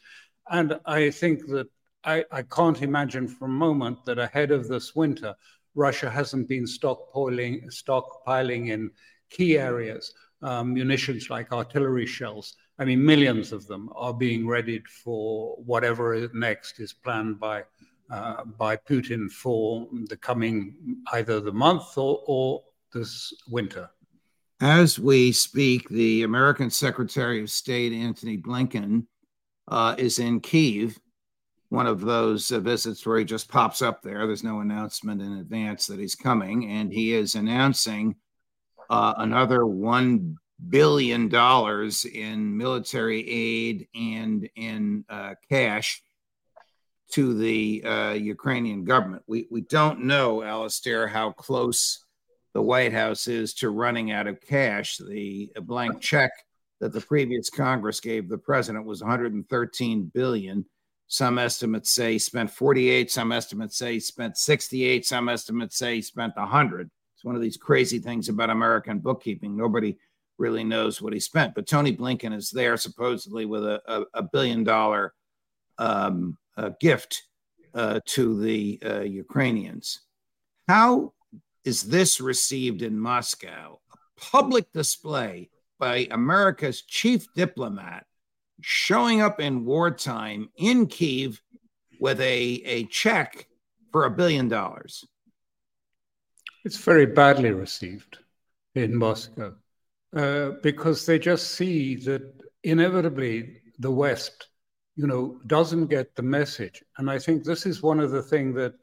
And 0.51 0.79
I 0.85 1.11
think 1.11 1.47
that 1.49 1.69
I, 2.03 2.25
I 2.31 2.43
can't 2.43 2.83
imagine 2.83 3.29
for 3.29 3.47
a 3.47 3.49
moment 3.49 4.05
that 4.05 4.19
ahead 4.19 4.51
of 4.51 4.69
this 4.69 4.95
winter, 4.95 5.35
Russia 5.75 6.11
hasn't 6.11 6.49
been 6.49 6.65
stockpiling, 6.65 7.67
stockpiling 7.67 8.71
in 8.71 8.91
key 9.31 9.59
areas 9.59 10.15
um, 10.45 10.75
munitions 10.75 11.31
like 11.31 11.53
artillery 11.53 12.07
shells. 12.07 12.57
I 12.79 12.85
mean, 12.85 13.05
millions 13.05 13.53
of 13.53 13.67
them 13.67 13.89
are 13.95 14.13
being 14.13 14.47
readied 14.47 14.87
for 14.89 15.57
whatever 15.57 16.29
next 16.35 16.81
is 16.81 16.93
planned 16.93 17.41
by 17.41 17.65
uh, 18.11 18.45
by 18.45 18.77
Putin 18.77 19.31
for 19.31 19.89
the 20.09 20.17
coming 20.17 20.75
either 21.15 21.41
the 21.41 21.53
month 21.53 21.97
or, 21.97 22.23
or 22.27 22.63
this 22.93 23.33
winter. 23.49 23.89
As 24.61 24.99
we 24.99 25.33
speak, 25.33 25.89
the 25.89 26.23
American 26.23 26.69
Secretary 26.71 27.41
of 27.43 27.51
State 27.51 27.95
Antony 27.95 28.37
Blinken 28.37 29.07
uh, 29.69 29.95
is 29.97 30.19
in 30.19 30.41
Kiev. 30.41 30.99
One 31.75 31.89
of 31.89 32.01
those 32.01 32.53
uh, 32.53 32.61
visits 32.61 33.05
where 33.05 33.19
he 33.19 33.25
just 33.25 33.49
pops 33.49 33.83
up 33.83 34.01
there. 34.01 34.29
There's 34.29 34.45
no 34.45 34.61
announcement 34.61 35.21
in 35.21 35.39
advance 35.39 35.89
that 35.89 35.99
he's 35.99 36.15
coming, 36.15 36.71
and 36.71 36.93
he 36.93 37.15
is 37.15 37.35
announcing 37.35 38.15
uh, 38.89 39.15
another 39.19 39.67
one 39.67 40.37
billion 40.69 41.29
dollars 41.29 42.05
in 42.05 42.57
military 42.57 43.29
aid 43.29 43.89
and 43.93 44.49
in 44.55 45.05
uh, 45.09 45.35
cash 45.51 46.01
to 47.11 47.35
the 47.35 47.83
uh, 47.85 48.13
Ukrainian 48.13 48.85
government. 48.85 49.25
We 49.27 49.49
we 49.51 49.63
don't 49.63 50.05
know, 50.05 50.45
Alastair, 50.45 51.09
how 51.09 51.33
close 51.33 52.05
the 52.53 52.63
White 52.63 52.93
House 52.93 53.27
is 53.27 53.53
to 53.55 53.71
running 53.71 54.13
out 54.13 54.29
of 54.29 54.41
cash. 54.41 54.99
The 54.99 55.51
blank 55.61 56.01
check 56.01 56.31
that 56.79 56.93
the 56.93 57.01
previous 57.01 57.51
Congress 57.51 57.99
gave 57.99 58.29
the 58.29 58.39
president 58.39 58.87
was 58.87 59.03
113 59.03 60.13
billion. 60.15 60.65
Some 61.07 61.39
estimates 61.39 61.91
say 61.91 62.13
he 62.13 62.19
spent 62.19 62.51
48. 62.51 63.11
Some 63.11 63.33
estimates 63.33 63.77
say 63.77 63.95
he 63.95 64.01
spent 64.01 64.37
68. 64.37 65.07
Some 65.07 65.29
estimates 65.29 65.77
say 65.77 65.97
he 65.97 66.03
spent 66.03 66.37
100. 66.37 66.91
It's 67.15 67.25
one 67.25 67.37
of 67.37 67.43
these 67.43 67.57
crazy 67.57 67.99
things 67.99 68.29
about 68.29 68.51
American 68.51 68.99
bookkeeping. 68.99 69.57
Nobody 69.57 69.97
really 70.39 70.65
knows 70.65 71.01
what 71.01 71.13
he 71.13 71.21
spent. 71.21 71.55
But 71.55 71.67
Tony 71.67 71.97
Blinken 71.97 72.35
is 72.35 72.51
there 72.51 72.77
supposedly 72.77 73.47
with 73.47 73.65
a, 73.65 73.81
a, 73.87 74.05
a 74.15 74.23
billion 74.23 74.65
dollar 74.65 75.15
um, 75.79 76.37
uh, 76.57 76.71
gift 76.81 77.23
uh, 77.75 78.01
to 78.07 78.41
the 78.41 78.81
uh, 78.85 79.01
Ukrainians. 79.01 80.01
How 80.69 81.13
is 81.65 81.83
this 81.83 82.21
received 82.21 82.83
in 82.83 82.99
Moscow? 82.99 83.81
A 83.93 84.21
public 84.21 84.73
display 84.73 85.51
by 85.79 86.09
America's 86.11 86.83
chief 86.83 87.27
diplomat 87.35 88.07
showing 88.61 89.21
up 89.21 89.41
in 89.41 89.65
wartime 89.65 90.49
in 90.57 90.87
Kiev 90.87 91.41
with 92.01 92.21
a, 92.21 92.63
a 92.65 92.85
check 92.87 93.47
for 93.93 94.05
a 94.05 94.11
billion 94.11 94.49
dollars. 94.49 95.05
It's 96.65 96.79
very 96.79 97.07
badly 97.07 97.51
received 97.51 98.19
in 98.75 98.97
Moscow 98.97 99.55
uh, 100.17 100.51
because 100.63 101.05
they 101.05 101.19
just 101.19 101.53
see 101.53 101.97
that 101.97 102.23
inevitably 102.63 103.61
the 103.79 103.91
West 103.91 104.49
you 104.97 105.07
know, 105.07 105.41
doesn't 105.47 105.87
get 105.87 106.15
the 106.15 106.23
message. 106.23 106.83
And 106.99 107.11
I 107.11 107.19
think 107.19 107.45
this 107.45 107.67
is 107.67 107.83
one 107.83 108.01
of 108.01 108.11
the 108.11 108.23
things 108.23 108.55
that 108.57 108.75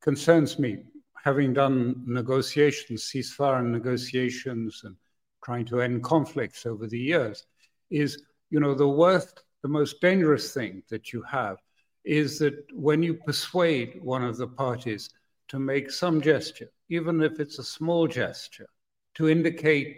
concerns 0.00 0.58
me, 0.58 0.78
having 1.22 1.52
done 1.52 2.02
negotiations, 2.06 3.04
ceasefire 3.04 3.64
negotiations, 3.64 4.82
and 4.84 4.96
trying 5.44 5.64
to 5.66 5.80
end 5.80 6.02
conflicts 6.02 6.66
over 6.66 6.86
the 6.86 6.98
years, 6.98 7.46
is, 7.90 8.22
you 8.52 8.60
know, 8.60 8.74
the 8.74 8.86
worst, 8.86 9.44
the 9.62 9.68
most 9.68 9.98
dangerous 10.02 10.52
thing 10.52 10.82
that 10.90 11.10
you 11.10 11.22
have 11.22 11.56
is 12.04 12.38
that 12.38 12.54
when 12.74 13.02
you 13.02 13.14
persuade 13.14 13.98
one 14.02 14.22
of 14.22 14.36
the 14.36 14.46
parties 14.46 15.08
to 15.48 15.58
make 15.58 15.90
some 15.90 16.20
gesture, 16.20 16.70
even 16.90 17.22
if 17.22 17.40
it's 17.40 17.58
a 17.58 17.64
small 17.64 18.06
gesture, 18.06 18.68
to 19.14 19.30
indicate 19.30 19.96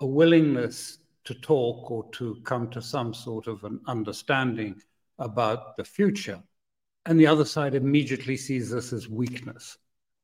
a 0.00 0.06
willingness 0.06 1.00
to 1.24 1.34
talk 1.34 1.90
or 1.90 2.08
to 2.12 2.40
come 2.44 2.70
to 2.70 2.80
some 2.80 3.12
sort 3.12 3.46
of 3.46 3.62
an 3.64 3.78
understanding 3.86 4.80
about 5.18 5.76
the 5.76 5.84
future. 5.84 6.42
And 7.04 7.20
the 7.20 7.26
other 7.26 7.44
side 7.44 7.74
immediately 7.74 8.38
sees 8.38 8.70
this 8.70 8.94
as 8.94 9.06
weakness 9.06 9.76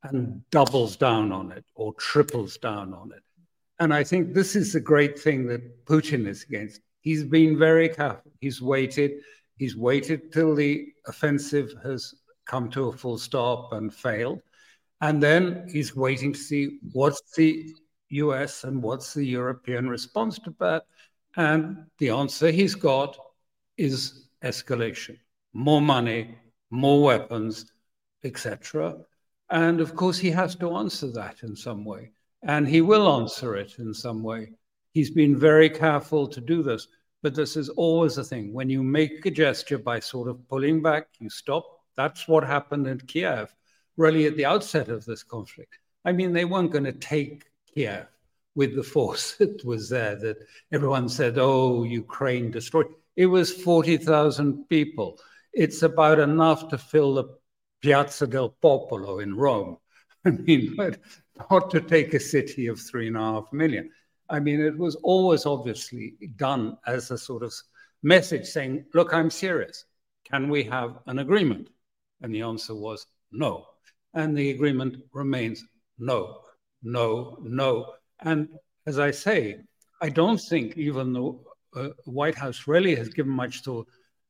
and 0.05 0.43
doubles 0.51 0.97
down 0.97 1.33
on 1.33 1.53
it 1.53 1.67
or 1.75 1.93
triples 1.95 2.57
down 2.57 2.95
on 2.95 3.13
it. 3.13 3.23
And 3.79 3.93
I 3.93 4.05
think 4.05 4.33
this 4.33 4.57
is 4.57 4.73
the 4.73 4.81
great 4.81 5.19
thing 5.19 5.47
that 5.49 5.85
Putin 5.85 6.27
is 6.27 6.45
against. 6.45 6.81
He's 7.09 7.25
been 7.25 7.59
very 7.59 7.89
careful. 7.89 8.33
He's 8.39 8.61
waited. 8.61 9.13
He's 9.57 9.75
waited 9.75 10.31
till 10.31 10.55
the 10.55 10.89
offensive 11.07 11.73
has 11.83 12.15
come 12.45 12.69
to 12.73 12.89
a 12.89 12.93
full 12.93 13.17
stop 13.17 13.73
and 13.73 13.95
failed. 13.95 14.43
And 15.01 15.23
then 15.23 15.67
he's 15.73 15.97
waiting 15.97 16.35
to 16.35 16.39
see 16.39 16.81
what's 16.93 17.23
the 17.35 17.75
US 18.11 18.65
and 18.65 18.83
what's 18.83 19.15
the 19.15 19.25
European 19.25 19.89
response 19.89 20.39
to 20.41 20.55
that. 20.61 20.83
And 21.35 21.87
the 21.97 22.11
answer 22.11 22.51
he's 22.51 22.75
got 22.75 23.17
is 23.79 24.29
escalation, 24.45 25.17
more 25.55 25.81
money, 25.81 26.37
more 26.69 27.03
weapons, 27.03 27.73
etc. 28.23 28.99
And 29.49 29.81
of 29.81 29.97
course, 29.97 30.19
he 30.19 30.31
has 30.33 30.57
to 30.57 30.77
answer 30.77 31.11
that 31.13 31.43
in 31.43 31.57
some 31.57 31.87
way, 31.87 32.11
and 32.43 32.69
he 32.69 32.83
will 32.83 33.11
answer 33.19 33.57
it 33.57 33.79
in 33.79 33.95
some 33.95 34.23
way. 34.23 34.51
He's 34.93 35.11
been 35.11 35.39
very 35.39 35.71
careful 35.71 36.27
to 36.29 36.41
do 36.43 36.63
this, 36.63 36.87
but 37.23 37.35
this 37.35 37.57
is 37.57 37.69
always 37.71 38.19
a 38.19 38.25
thing. 38.25 38.53
When 38.53 38.71
you 38.71 38.83
make 38.83 39.27
a 39.27 39.31
gesture 39.31 39.79
by 39.79 40.01
sort 40.01 40.29
of 40.29 40.47
pulling 40.49 40.83
back, 40.83 41.09
you 41.19 41.31
stop. 41.31 41.65
That's 41.97 42.29
what 42.29 42.45
happened 42.45 42.87
in 42.87 42.99
Kiev, 43.01 43.55
really 43.97 44.27
at 44.27 44.37
the 44.37 44.47
outset 44.47 44.89
of 44.89 45.05
this 45.05 45.23
conflict. 45.23 45.79
I 46.05 46.13
mean, 46.13 46.33
they 46.33 46.45
weren't 46.45 46.73
going 46.73 46.85
to 46.85 46.93
take 46.93 47.45
Kiev 47.75 48.07
with 48.55 48.75
the 48.75 48.83
force 48.83 49.35
that 49.39 49.65
was 49.65 49.89
there, 49.89 50.17
that 50.17 50.39
everyone 50.73 51.09
said, 51.09 51.39
oh, 51.39 51.83
Ukraine 51.83 52.51
destroyed. 52.51 52.87
It 53.17 53.27
was 53.27 53.53
40,000 53.53 54.69
people. 54.69 55.19
It's 55.53 55.83
about 55.83 56.21
enough 56.21 56.69
to 56.69 56.79
fill 56.79 57.15
the 57.15 57.25
Piazza 57.83 58.27
del 58.27 58.51
Popolo 58.51 59.21
in 59.21 59.37
Rome. 59.37 59.79
I 60.25 60.31
mean, 60.31 60.75
but 60.77 60.99
not 61.51 61.71
to 61.71 61.81
take 61.81 62.15
a 62.15 62.21
city 62.21 62.67
of 62.67 62.81
three 62.81 63.09
and 63.09 63.17
a 63.17 63.21
half 63.21 63.53
million. 63.53 63.91
I 64.29 64.41
mean, 64.41 64.61
it 64.61 64.77
was 64.77 64.95
always 64.97 65.47
obviously 65.47 66.15
done 66.37 66.77
as 66.87 67.11
a 67.11 67.19
sort 67.19 67.43
of 67.43 67.55
message 68.03 68.47
saying, 68.47 68.85
look, 68.95 69.13
I'm 69.13 69.31
serious. 69.31 69.85
Can 70.25 70.49
we 70.49 70.63
have 70.65 70.99
an 71.07 71.21
agreement? 71.21 71.69
And 72.21 72.35
the 72.35 72.43
answer 72.43 72.75
was 72.75 73.07
no. 73.33 73.67
And 74.15 74.37
the 74.37 74.51
agreement 74.51 74.97
remains 75.13 75.65
no, 75.99 76.41
no, 76.83 77.39
no. 77.43 77.95
And 78.21 78.49
as 78.87 78.99
I 78.99 79.11
say, 79.11 79.61
I 80.01 80.09
don't 80.09 80.41
think 80.41 80.77
even 80.77 81.13
the 81.13 81.39
uh, 81.77 81.89
White 82.05 82.35
House 82.35 82.67
really 82.67 82.95
has 82.95 83.09
given 83.09 83.33
much 83.33 83.63
to 83.65 83.87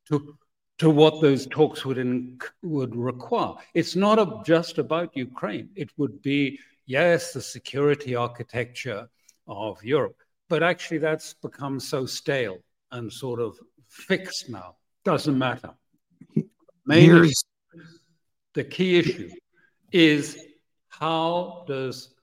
to 0.09 0.37
to 0.79 0.91
what 0.91 1.21
those 1.21 1.47
talks 1.47 1.85
would 1.85 1.99
in, 1.99 2.39
would 2.63 2.95
require. 2.95 3.55
It's 3.75 3.97
not 3.97 4.19
a, 4.19 4.43
just 4.47 4.79
about 4.79 5.17
Ukraine. 5.17 5.71
It 5.75 5.91
would 5.97 6.23
be 6.23 6.59
yes, 6.87 7.33
the 7.33 7.41
security 7.41 8.15
architecture 8.15 9.09
of 9.49 9.83
Europe, 9.83 10.17
but 10.49 10.63
actually 10.63 10.99
that's 10.99 11.35
become 11.35 11.81
so 11.81 12.07
stale 12.07 12.59
and 12.93 13.13
sort 13.13 13.41
of 13.41 13.59
fixed 13.89 14.49
now. 14.49 14.77
Doesn't 15.05 15.39
matter. 15.39 15.71
Mainly, 16.87 17.33
the 18.55 18.65
key 18.65 18.99
issue 18.99 19.31
is 19.93 20.39
how 20.89 21.65
does 21.67 22.15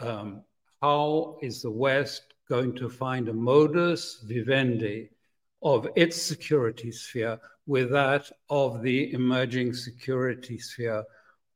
um, 0.00 0.42
how 0.80 1.38
is 1.42 1.62
the 1.62 1.70
West 1.70 2.34
going 2.48 2.74
to 2.76 2.88
find 2.88 3.28
a 3.28 3.32
modus 3.32 4.22
vivendi 4.24 5.10
of 5.62 5.88
its 5.96 6.20
security 6.20 6.90
sphere 6.90 7.38
with 7.66 7.90
that 7.90 8.30
of 8.48 8.82
the 8.82 9.12
emerging 9.12 9.74
security 9.74 10.58
sphere 10.58 11.04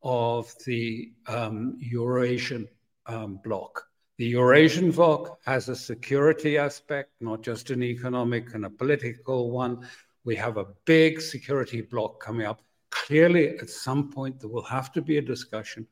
of 0.03 0.53
the 0.67 1.13
um, 1.29 1.77
Eurasian 1.79 2.69
um, 3.07 3.41
bloc. 3.45 3.83
The 4.23 4.29
Eurasian 4.29 4.93
bloc 4.93 5.41
has 5.47 5.69
a 5.69 5.75
security 5.75 6.57
aspect, 6.57 7.11
not 7.21 7.43
just 7.43 7.71
an 7.71 7.83
economic 7.83 8.55
and 8.55 8.65
a 8.65 8.71
political 8.71 9.51
one. 9.51 9.85
We 10.23 10.37
have 10.37 10.59
a 10.59 10.69
big 10.85 11.21
security 11.21 11.81
bloc 11.81 12.23
coming 12.23 12.47
up. 12.47 12.63
Clearly, 12.91 13.59
at 13.59 13.69
some 13.69 14.13
point, 14.13 14.39
there 14.39 14.49
will 14.49 14.63
have 14.63 14.93
to 14.93 15.03
be 15.03 15.19
a 15.19 15.23
discussion 15.23 15.89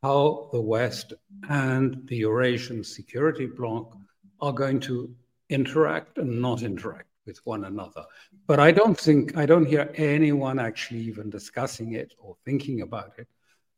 how 0.00 0.48
the 0.52 0.60
West 0.60 1.12
and 1.48 2.06
the 2.06 2.18
Eurasian 2.18 2.84
security 2.84 3.46
bloc 3.46 3.98
are 4.40 4.52
going 4.52 4.78
to 4.82 5.12
interact 5.48 6.18
and 6.18 6.40
not 6.40 6.62
interact 6.62 7.08
with 7.26 7.40
one 7.44 7.64
another. 7.64 8.04
But 8.46 8.60
I 8.60 8.70
don't 8.70 8.96
think, 8.96 9.36
I 9.36 9.44
don't 9.44 9.66
hear 9.66 9.90
anyone 9.96 10.60
actually 10.60 11.00
even 11.00 11.30
discussing 11.30 11.94
it 11.94 12.14
or 12.20 12.36
thinking 12.44 12.82
about 12.82 13.14
it 13.18 13.26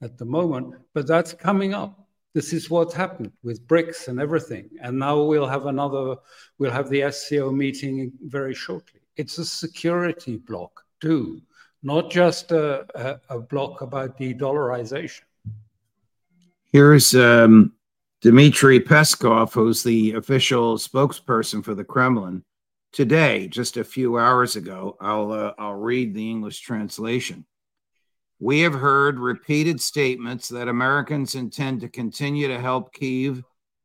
at 0.02 0.18
the 0.18 0.26
moment, 0.26 0.74
but 0.92 1.06
that's 1.06 1.32
coming 1.32 1.72
up. 1.72 2.03
This 2.34 2.52
is 2.52 2.68
what 2.68 2.92
happened 2.92 3.32
with 3.44 3.66
BRICS 3.68 4.08
and 4.08 4.20
everything. 4.20 4.68
And 4.82 4.98
now 4.98 5.22
we'll 5.22 5.46
have 5.46 5.66
another, 5.66 6.16
we'll 6.58 6.72
have 6.72 6.90
the 6.90 7.10
SCO 7.12 7.52
meeting 7.52 8.12
very 8.22 8.54
shortly. 8.54 9.00
It's 9.16 9.38
a 9.38 9.44
security 9.44 10.38
block 10.38 10.84
too, 11.00 11.40
not 11.84 12.10
just 12.10 12.50
a, 12.50 12.84
a, 12.96 13.36
a 13.36 13.38
block 13.38 13.82
about 13.82 14.18
de-dollarization. 14.18 15.22
Here's 16.72 17.14
um, 17.14 17.72
Dmitry 18.20 18.80
Peskov, 18.80 19.52
who's 19.52 19.84
the 19.84 20.14
official 20.14 20.76
spokesperson 20.76 21.64
for 21.64 21.76
the 21.76 21.84
Kremlin. 21.84 22.42
Today, 22.90 23.46
just 23.46 23.76
a 23.76 23.84
few 23.84 24.18
hours 24.18 24.56
ago, 24.56 24.96
I'll 25.00 25.30
uh, 25.30 25.52
I'll 25.58 25.74
read 25.74 26.14
the 26.14 26.30
English 26.30 26.60
translation. 26.60 27.44
We 28.44 28.60
have 28.60 28.74
heard 28.74 29.18
repeated 29.18 29.80
statements 29.80 30.50
that 30.50 30.68
Americans 30.68 31.34
intend 31.34 31.80
to 31.80 31.88
continue 31.88 32.46
to 32.46 32.60
help 32.60 32.92
Kiev 32.92 33.42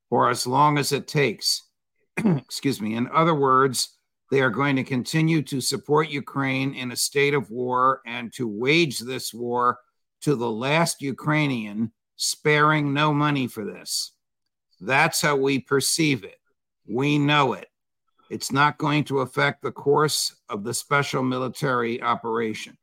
for 0.09 0.29
as 0.29 0.45
long 0.45 0.77
as 0.77 0.91
it 0.91 1.07
takes. 1.07 1.63
Excuse 2.17 2.81
me. 2.81 2.95
In 2.95 3.07
other 3.13 3.33
words, 3.33 3.97
they 4.29 4.41
are 4.41 4.49
going 4.49 4.75
to 4.75 4.83
continue 4.83 5.41
to 5.43 5.61
support 5.61 6.09
Ukraine 6.09 6.73
in 6.73 6.91
a 6.91 6.97
state 6.97 7.33
of 7.33 7.49
war 7.49 8.01
and 8.05 8.33
to 8.33 8.49
wage 8.49 8.99
this 8.99 9.33
war 9.33 9.79
to 10.23 10.35
the 10.35 10.51
last 10.51 11.01
Ukrainian, 11.01 11.93
sparing 12.17 12.93
no 12.93 13.13
money 13.13 13.47
for 13.47 13.63
this. 13.63 14.11
That's 14.81 15.21
how 15.21 15.37
we 15.37 15.59
perceive 15.59 16.25
it. 16.25 16.35
We 16.85 17.17
know 17.17 17.53
it. 17.53 17.69
It's 18.29 18.51
not 18.51 18.77
going 18.77 19.05
to 19.05 19.19
affect 19.19 19.61
the 19.61 19.71
course 19.71 20.35
of 20.49 20.65
the 20.65 20.73
special 20.73 21.23
military 21.23 22.01
operation. 22.01 22.77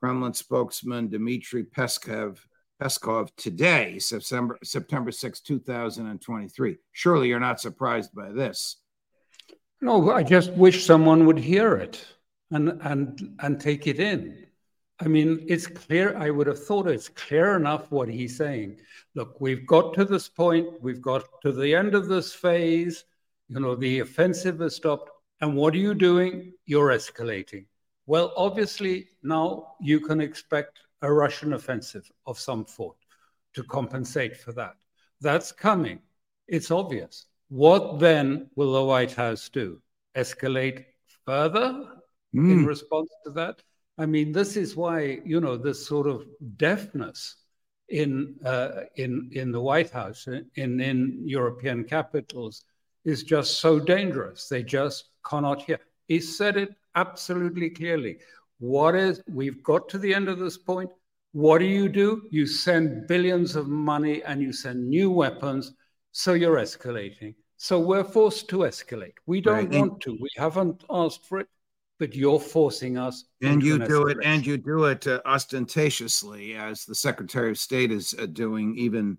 Kremlin 0.00 0.34
spokesman 0.34 1.08
Dmitry 1.08 1.64
Peskov, 1.64 2.38
Peskov 2.80 3.30
today, 3.36 3.98
September, 3.98 4.58
September 4.62 5.10
6, 5.10 5.40
2023. 5.40 6.76
Surely 6.92 7.28
you're 7.28 7.40
not 7.40 7.60
surprised 7.60 8.14
by 8.14 8.30
this. 8.30 8.76
No, 9.80 10.10
I 10.10 10.22
just 10.22 10.52
wish 10.52 10.84
someone 10.84 11.26
would 11.26 11.38
hear 11.38 11.76
it 11.76 12.04
and, 12.50 12.80
and, 12.82 13.36
and 13.40 13.60
take 13.60 13.86
it 13.86 14.00
in. 14.00 14.46
I 15.00 15.08
mean, 15.08 15.44
it's 15.46 15.66
clear. 15.66 16.16
I 16.16 16.30
would 16.30 16.46
have 16.46 16.64
thought 16.64 16.88
it's 16.88 17.10
clear 17.10 17.56
enough 17.56 17.90
what 17.90 18.08
he's 18.08 18.36
saying. 18.36 18.80
Look, 19.14 19.40
we've 19.40 19.66
got 19.66 19.92
to 19.94 20.04
this 20.04 20.28
point. 20.28 20.68
We've 20.80 21.02
got 21.02 21.24
to 21.42 21.52
the 21.52 21.74
end 21.74 21.94
of 21.94 22.08
this 22.08 22.32
phase. 22.32 23.04
You 23.48 23.60
know, 23.60 23.74
the 23.74 24.00
offensive 24.00 24.60
has 24.60 24.76
stopped. 24.76 25.10
And 25.42 25.54
what 25.54 25.74
are 25.74 25.78
you 25.78 25.94
doing? 25.94 26.54
You're 26.64 26.88
escalating. 26.88 27.66
Well, 28.06 28.32
obviously, 28.36 29.08
now 29.22 29.74
you 29.80 30.00
can 30.00 30.20
expect 30.20 30.78
a 31.02 31.12
Russian 31.12 31.52
offensive 31.52 32.10
of 32.26 32.38
some 32.38 32.66
sort 32.66 32.96
to 33.54 33.64
compensate 33.64 34.36
for 34.36 34.52
that. 34.52 34.76
That's 35.20 35.50
coming. 35.50 36.00
It's 36.46 36.70
obvious. 36.70 37.26
What 37.48 37.98
then 37.98 38.50
will 38.54 38.72
the 38.72 38.84
White 38.84 39.12
House 39.12 39.48
do? 39.48 39.80
Escalate 40.16 40.84
further 41.24 41.84
mm. 42.34 42.52
in 42.52 42.66
response 42.66 43.10
to 43.24 43.32
that? 43.32 43.62
I 43.98 44.06
mean, 44.06 44.32
this 44.32 44.56
is 44.56 44.76
why 44.76 45.20
you 45.24 45.40
know 45.40 45.56
this 45.56 45.86
sort 45.86 46.06
of 46.06 46.26
deafness 46.56 47.36
in 47.88 48.36
uh, 48.44 48.82
in 48.96 49.30
in 49.32 49.52
the 49.52 49.60
White 49.60 49.90
House 49.90 50.26
in 50.26 50.80
in 50.80 51.22
European 51.24 51.84
capitals 51.84 52.64
is 53.04 53.22
just 53.22 53.60
so 53.60 53.78
dangerous. 53.78 54.48
They 54.48 54.62
just 54.62 55.10
cannot 55.24 55.62
hear. 55.62 55.78
He 56.08 56.20
said 56.20 56.56
it 56.56 56.74
absolutely 56.96 57.70
clearly. 57.70 58.18
What 58.58 58.94
is 58.94 59.22
we've 59.28 59.62
got 59.62 59.88
to 59.90 59.98
the 59.98 60.14
end 60.14 60.28
of 60.28 60.38
this 60.38 60.58
point. 60.58 60.90
What 61.32 61.58
do 61.58 61.66
you 61.66 61.88
do? 61.88 62.22
You 62.30 62.46
send 62.46 63.06
billions 63.06 63.56
of 63.56 63.68
money 63.68 64.22
and 64.22 64.40
you 64.40 64.52
send 64.52 64.88
new 64.88 65.10
weapons, 65.10 65.74
so 66.12 66.32
you're 66.32 66.56
escalating. 66.56 67.34
So 67.58 67.78
we're 67.78 68.04
forced 68.04 68.48
to 68.48 68.58
escalate. 68.58 69.14
We 69.26 69.40
don't 69.40 69.70
right. 69.70 69.80
want 69.80 70.00
to. 70.02 70.16
We 70.20 70.30
haven't 70.36 70.84
asked 70.90 71.26
for 71.26 71.40
it 71.40 71.48
but 71.98 72.14
you're 72.14 72.40
forcing 72.40 72.98
us. 72.98 73.24
And 73.42 73.62
you 73.62 73.78
do 73.78 74.08
it, 74.08 74.18
and 74.22 74.44
you 74.44 74.56
do 74.56 74.84
it 74.84 75.06
uh, 75.06 75.20
ostentatiously, 75.24 76.54
as 76.54 76.84
the 76.84 76.94
Secretary 76.94 77.50
of 77.50 77.58
State 77.58 77.90
is 77.90 78.14
uh, 78.18 78.26
doing, 78.26 78.76
even 78.76 79.18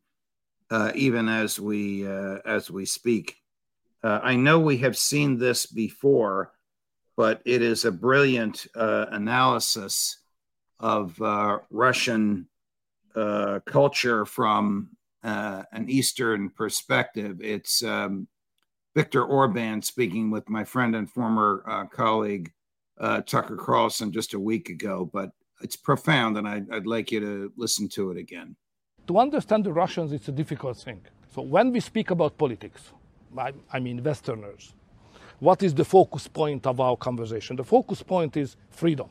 uh, 0.69 0.91
even 0.95 1.27
as 1.27 1.59
we 1.59 2.07
uh, 2.07 2.37
as 2.45 2.69
we 2.69 2.85
speak. 2.85 3.37
Uh, 4.03 4.19
I 4.21 4.35
know 4.35 4.59
we 4.59 4.77
have 4.77 4.97
seen 4.97 5.37
this 5.37 5.65
before, 5.65 6.53
but 7.17 7.41
it 7.43 7.61
is 7.61 7.83
a 7.83 7.91
brilliant 7.91 8.67
uh, 8.75 9.07
analysis 9.11 10.17
of 10.79 11.19
Russian 11.71 12.47
culture 13.65 14.25
from 14.25 14.89
an 15.23 15.89
Eastern 15.89 16.49
perspective. 16.51 17.41
It's 17.41 17.83
um, 17.83 18.27
Orban 19.15 19.81
speaking 19.81 20.31
with 20.31 20.47
my 20.47 20.63
friend 20.63 20.95
and 20.95 21.09
former 21.09 21.87
colleague 21.91 22.53
uh, 22.99 23.21
Tucker 23.21 23.55
Carlson 23.55 24.11
just 24.11 24.33
a 24.33 24.39
week 24.39 24.69
ago, 24.69 25.09
but 25.11 25.31
it's 25.61 25.75
profound, 25.75 26.37
and 26.37 26.47
I'd, 26.47 26.71
I'd 26.71 26.87
like 26.87 27.11
you 27.11 27.19
to 27.19 27.51
listen 27.57 27.87
to 27.89 28.11
it 28.11 28.17
again. 28.17 28.55
To 29.07 29.17
understand 29.17 29.63
the 29.63 29.73
Russians, 29.73 30.11
it's 30.11 30.27
a 30.27 30.31
difficult 30.31 30.77
thing. 30.77 31.01
So 31.33 31.41
when 31.41 31.71
we 31.71 31.79
speak 31.79 32.11
about 32.11 32.37
politics, 32.37 32.93
I, 33.37 33.53
I 33.71 33.79
mean 33.79 34.03
Westerners, 34.03 34.73
what 35.39 35.61
is 35.61 35.73
the 35.73 35.85
focus 35.85 36.27
point 36.27 36.65
of 36.65 36.79
our 36.79 36.97
conversation? 36.97 37.55
The 37.55 37.63
focus 37.63 38.01
point 38.01 38.37
is 38.37 38.55
freedom. 38.69 39.09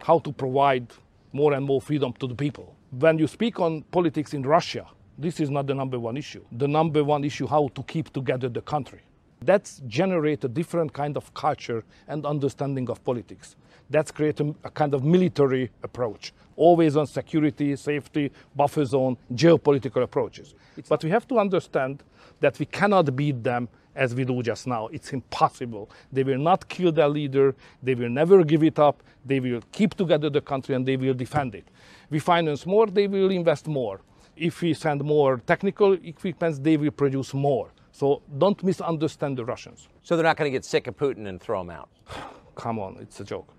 How 0.00 0.18
to 0.20 0.32
provide 0.32 0.88
more 1.32 1.54
and 1.54 1.64
more 1.64 1.80
freedom 1.80 2.12
to 2.14 2.26
the 2.26 2.34
people. 2.34 2.76
When 2.90 3.18
you 3.18 3.26
speak 3.26 3.60
on 3.60 3.82
politics 3.82 4.34
in 4.34 4.42
Russia, 4.42 4.86
this 5.16 5.40
is 5.40 5.50
not 5.50 5.66
the 5.66 5.74
number 5.74 5.98
one 5.98 6.16
issue. 6.16 6.44
The 6.52 6.68
number 6.68 7.02
one 7.02 7.24
issue, 7.24 7.46
how 7.46 7.68
to 7.74 7.82
keep 7.82 8.12
together 8.12 8.48
the 8.48 8.62
country. 8.62 9.00
That's 9.40 9.80
generate 9.86 10.44
a 10.44 10.48
different 10.48 10.92
kind 10.92 11.16
of 11.16 11.32
culture 11.34 11.84
and 12.08 12.26
understanding 12.26 12.90
of 12.90 13.02
politics. 13.04 13.56
That's 13.90 14.10
create 14.10 14.40
a, 14.40 14.54
a 14.64 14.70
kind 14.70 14.94
of 14.94 15.04
military 15.04 15.70
approach, 15.82 16.32
always 16.56 16.96
on 16.96 17.06
security, 17.06 17.74
safety, 17.76 18.30
buffer 18.54 18.84
zone, 18.84 19.16
geopolitical 19.34 20.02
approaches. 20.02 20.54
But 20.88 21.02
we 21.04 21.10
have 21.10 21.26
to 21.28 21.38
understand 21.38 22.02
that 22.40 22.58
we 22.58 22.66
cannot 22.66 23.14
beat 23.16 23.42
them 23.42 23.68
as 23.94 24.14
we 24.14 24.24
do 24.24 24.42
just 24.42 24.66
now. 24.66 24.86
It's 24.88 25.12
impossible. 25.12 25.90
They 26.12 26.22
will 26.22 26.38
not 26.38 26.68
kill 26.68 26.92
their 26.92 27.08
leader. 27.08 27.54
They 27.82 27.94
will 27.94 28.08
never 28.08 28.44
give 28.44 28.62
it 28.62 28.78
up. 28.78 29.02
They 29.24 29.40
will 29.40 29.60
keep 29.72 29.94
together 29.94 30.30
the 30.30 30.40
country 30.40 30.74
and 30.74 30.86
they 30.86 30.96
will 30.96 31.14
defend 31.14 31.54
it. 31.54 31.66
We 32.10 32.20
finance 32.20 32.64
more, 32.64 32.86
they 32.86 33.06
will 33.06 33.30
invest 33.30 33.66
more. 33.66 34.00
If 34.36 34.62
we 34.62 34.72
send 34.74 35.02
more 35.02 35.38
technical 35.38 35.94
equipment, 35.94 36.62
they 36.62 36.76
will 36.76 36.92
produce 36.92 37.34
more. 37.34 37.70
So 37.98 38.22
don't 38.38 38.62
misunderstand 38.62 39.36
the 39.36 39.44
Russians. 39.44 39.88
So 40.02 40.14
they're 40.14 40.22
not 40.22 40.36
going 40.36 40.48
to 40.48 40.56
get 40.56 40.64
sick 40.64 40.86
of 40.86 40.96
Putin 40.96 41.26
and 41.26 41.40
throw 41.40 41.62
him 41.62 41.70
out? 41.70 41.88
Come 42.54 42.78
on, 42.78 42.96
it's 43.00 43.18
a 43.18 43.24
joke. 43.24 43.52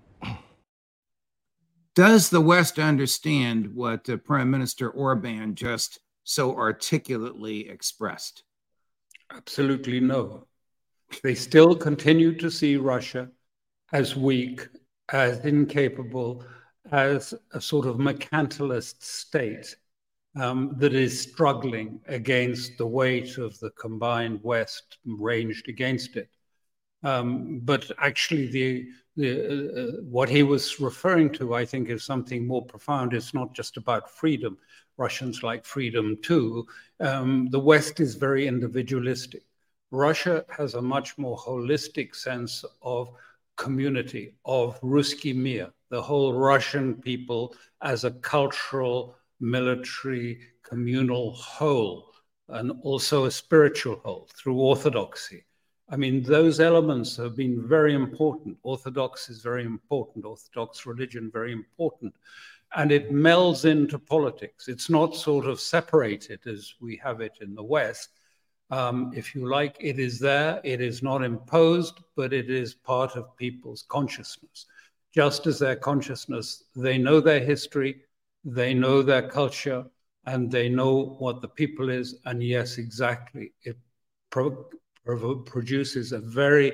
Does 1.93 2.29
the 2.29 2.39
West 2.39 2.79
understand 2.79 3.75
what 3.75 4.09
uh, 4.09 4.15
Prime 4.15 4.49
Minister 4.49 4.91
Orban 4.91 5.55
just 5.55 5.99
so 6.23 6.55
articulately 6.55 7.67
expressed? 7.67 8.43
Absolutely 9.29 9.99
no. 9.99 10.47
They 11.21 11.35
still 11.35 11.75
continue 11.75 12.33
to 12.37 12.49
see 12.49 12.77
Russia 12.77 13.27
as 13.91 14.15
weak, 14.15 14.69
as 15.11 15.43
incapable, 15.43 16.45
as 16.93 17.33
a 17.51 17.59
sort 17.59 17.85
of 17.85 17.97
mercantilist 17.97 19.03
state 19.03 19.75
um, 20.39 20.75
that 20.77 20.93
is 20.93 21.21
struggling 21.21 21.99
against 22.07 22.77
the 22.77 22.87
weight 22.87 23.37
of 23.37 23.59
the 23.59 23.71
combined 23.71 24.39
West 24.43 24.97
ranged 25.05 25.67
against 25.67 26.15
it. 26.15 26.29
Um, 27.03 27.59
but 27.59 27.91
actually, 27.97 28.47
the, 28.47 28.87
the 29.15 29.29
uh, 29.31 29.81
uh, 29.81 29.91
what 30.03 30.29
he 30.29 30.43
was 30.43 30.79
referring 30.79 31.31
to, 31.33 31.53
I 31.53 31.65
think, 31.65 31.89
is 31.89 32.03
something 32.03 32.47
more 32.47 32.65
profound. 32.65 33.13
It's 33.13 33.33
not 33.33 33.53
just 33.53 33.77
about 33.77 34.09
freedom. 34.09 34.57
Russians 34.97 35.43
like 35.43 35.65
freedom 35.65 36.17
too. 36.21 36.67
Um, 36.99 37.47
the 37.51 37.59
West 37.59 37.99
is 37.99 38.15
very 38.15 38.47
individualistic. 38.47 39.43
Russia 39.91 40.45
has 40.49 40.73
a 40.75 40.81
much 40.81 41.17
more 41.17 41.37
holistic 41.37 42.15
sense 42.15 42.63
of 42.81 43.09
community, 43.55 44.35
of 44.45 44.79
Ruski 44.81 45.33
Mir, 45.35 45.71
the 45.89 46.01
whole 46.01 46.33
Russian 46.33 46.95
people 46.95 47.55
as 47.81 48.03
a 48.03 48.11
cultural 48.11 49.15
military, 49.39 50.39
communal 50.63 51.33
whole, 51.33 52.13
and 52.49 52.71
also 52.81 53.25
a 53.25 53.31
spiritual 53.31 53.99
whole 54.03 54.27
through 54.35 54.59
orthodoxy. 54.59 55.45
I 55.91 55.95
mean, 55.95 56.21
those 56.21 56.59
elements 56.59 57.17
have 57.17 57.35
been 57.35 57.67
very 57.67 57.95
important. 57.95 58.57
Orthodox 58.61 59.29
is 59.29 59.41
very 59.41 59.63
important, 59.63 60.25
Orthodox 60.25 60.85
religion, 60.85 61.31
very 61.33 61.51
important. 61.51 62.13
And 62.75 62.91
it 62.91 63.11
melds 63.11 63.65
into 63.65 63.97
politics. 63.97 64.67
It's 64.67 64.89
not 64.89 65.15
sort 65.15 65.47
of 65.47 65.59
separated 65.59 66.45
as 66.45 66.75
we 66.79 66.95
have 66.97 67.21
it 67.21 67.37
in 67.41 67.55
the 67.55 67.63
West. 67.63 68.09
Um, 68.69 69.11
if 69.15 69.33
you 69.33 69.49
like, 69.49 69.75
it 69.79 69.97
is 69.97 70.19
there, 70.19 70.61
it 70.63 70.79
is 70.79 71.01
not 71.01 71.23
imposed, 71.23 72.01
but 72.15 72.33
it 72.33 72.51
is 72.51 72.75
part 72.75 73.15
of 73.15 73.35
people's 73.35 73.83
consciousness. 73.89 74.67
Just 75.11 75.47
as 75.47 75.57
their 75.57 75.75
consciousness, 75.75 76.65
they 76.75 76.99
know 76.99 77.19
their 77.19 77.39
history, 77.39 78.01
they 78.43 78.73
know 78.73 79.01
their 79.01 79.27
culture 79.27 79.85
and 80.25 80.51
they 80.51 80.69
know 80.69 81.15
what 81.19 81.41
the 81.41 81.47
people 81.47 81.89
is. 81.89 82.19
And 82.25 82.43
yes, 82.43 82.77
exactly. 82.77 83.53
It 83.63 83.77
pro- 84.29 84.67
pro- 85.05 85.39
produces 85.39 86.11
a 86.11 86.19
very 86.19 86.73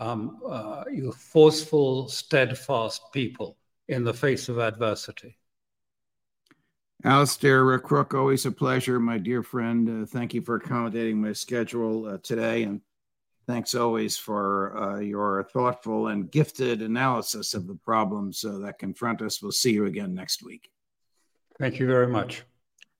um, 0.00 0.40
uh, 0.48 0.84
forceful, 1.16 2.08
steadfast 2.08 3.02
people 3.12 3.56
in 3.88 4.04
the 4.04 4.14
face 4.14 4.48
of 4.48 4.58
adversity. 4.58 5.38
Alastair 7.04 7.78
Crooke, 7.80 8.14
always 8.14 8.46
a 8.46 8.52
pleasure, 8.52 9.00
my 9.00 9.18
dear 9.18 9.42
friend. 9.42 10.04
Uh, 10.04 10.06
thank 10.06 10.34
you 10.34 10.40
for 10.40 10.56
accommodating 10.56 11.20
my 11.20 11.32
schedule 11.32 12.06
uh, 12.06 12.18
today. 12.22 12.62
And 12.62 12.80
thanks 13.48 13.74
always 13.74 14.16
for 14.16 14.76
uh, 14.76 14.98
your 15.00 15.42
thoughtful 15.52 16.08
and 16.08 16.30
gifted 16.30 16.80
analysis 16.80 17.54
of 17.54 17.66
the 17.66 17.74
problems 17.74 18.44
uh, 18.44 18.58
that 18.58 18.78
confront 18.78 19.20
us. 19.20 19.42
We'll 19.42 19.50
see 19.50 19.72
you 19.72 19.86
again 19.86 20.14
next 20.14 20.44
week. 20.44 20.70
Thank 21.62 21.78
you 21.78 21.86
very 21.86 22.08
much. 22.08 22.42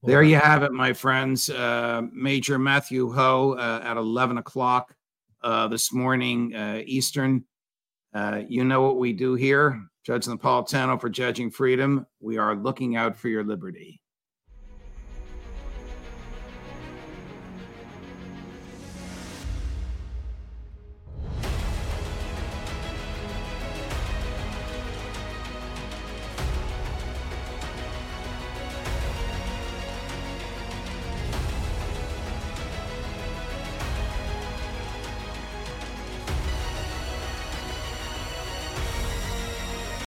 There 0.04 0.22
you 0.22 0.36
have 0.36 0.62
it, 0.62 0.70
my 0.70 0.92
friends. 0.92 1.50
Uh, 1.50 2.02
Major 2.12 2.60
Matthew 2.60 3.10
Hoh 3.10 3.56
uh, 3.58 3.80
at 3.82 3.96
11 3.96 4.38
o'clock 4.38 4.94
uh, 5.42 5.66
this 5.66 5.92
morning, 5.92 6.54
Eastern. 6.86 7.44
you 8.48 8.62
know 8.62 8.82
what 8.82 8.98
we 8.98 9.12
do 9.14 9.34
here. 9.34 9.82
Judge 10.06 10.26
Napolitano 10.26 11.00
for 11.00 11.08
Judging 11.08 11.50
Freedom. 11.50 12.06
We 12.20 12.38
are 12.38 12.54
looking 12.54 12.94
out 12.94 13.16
for 13.16 13.28
your 13.28 13.42
liberty. 13.42 14.00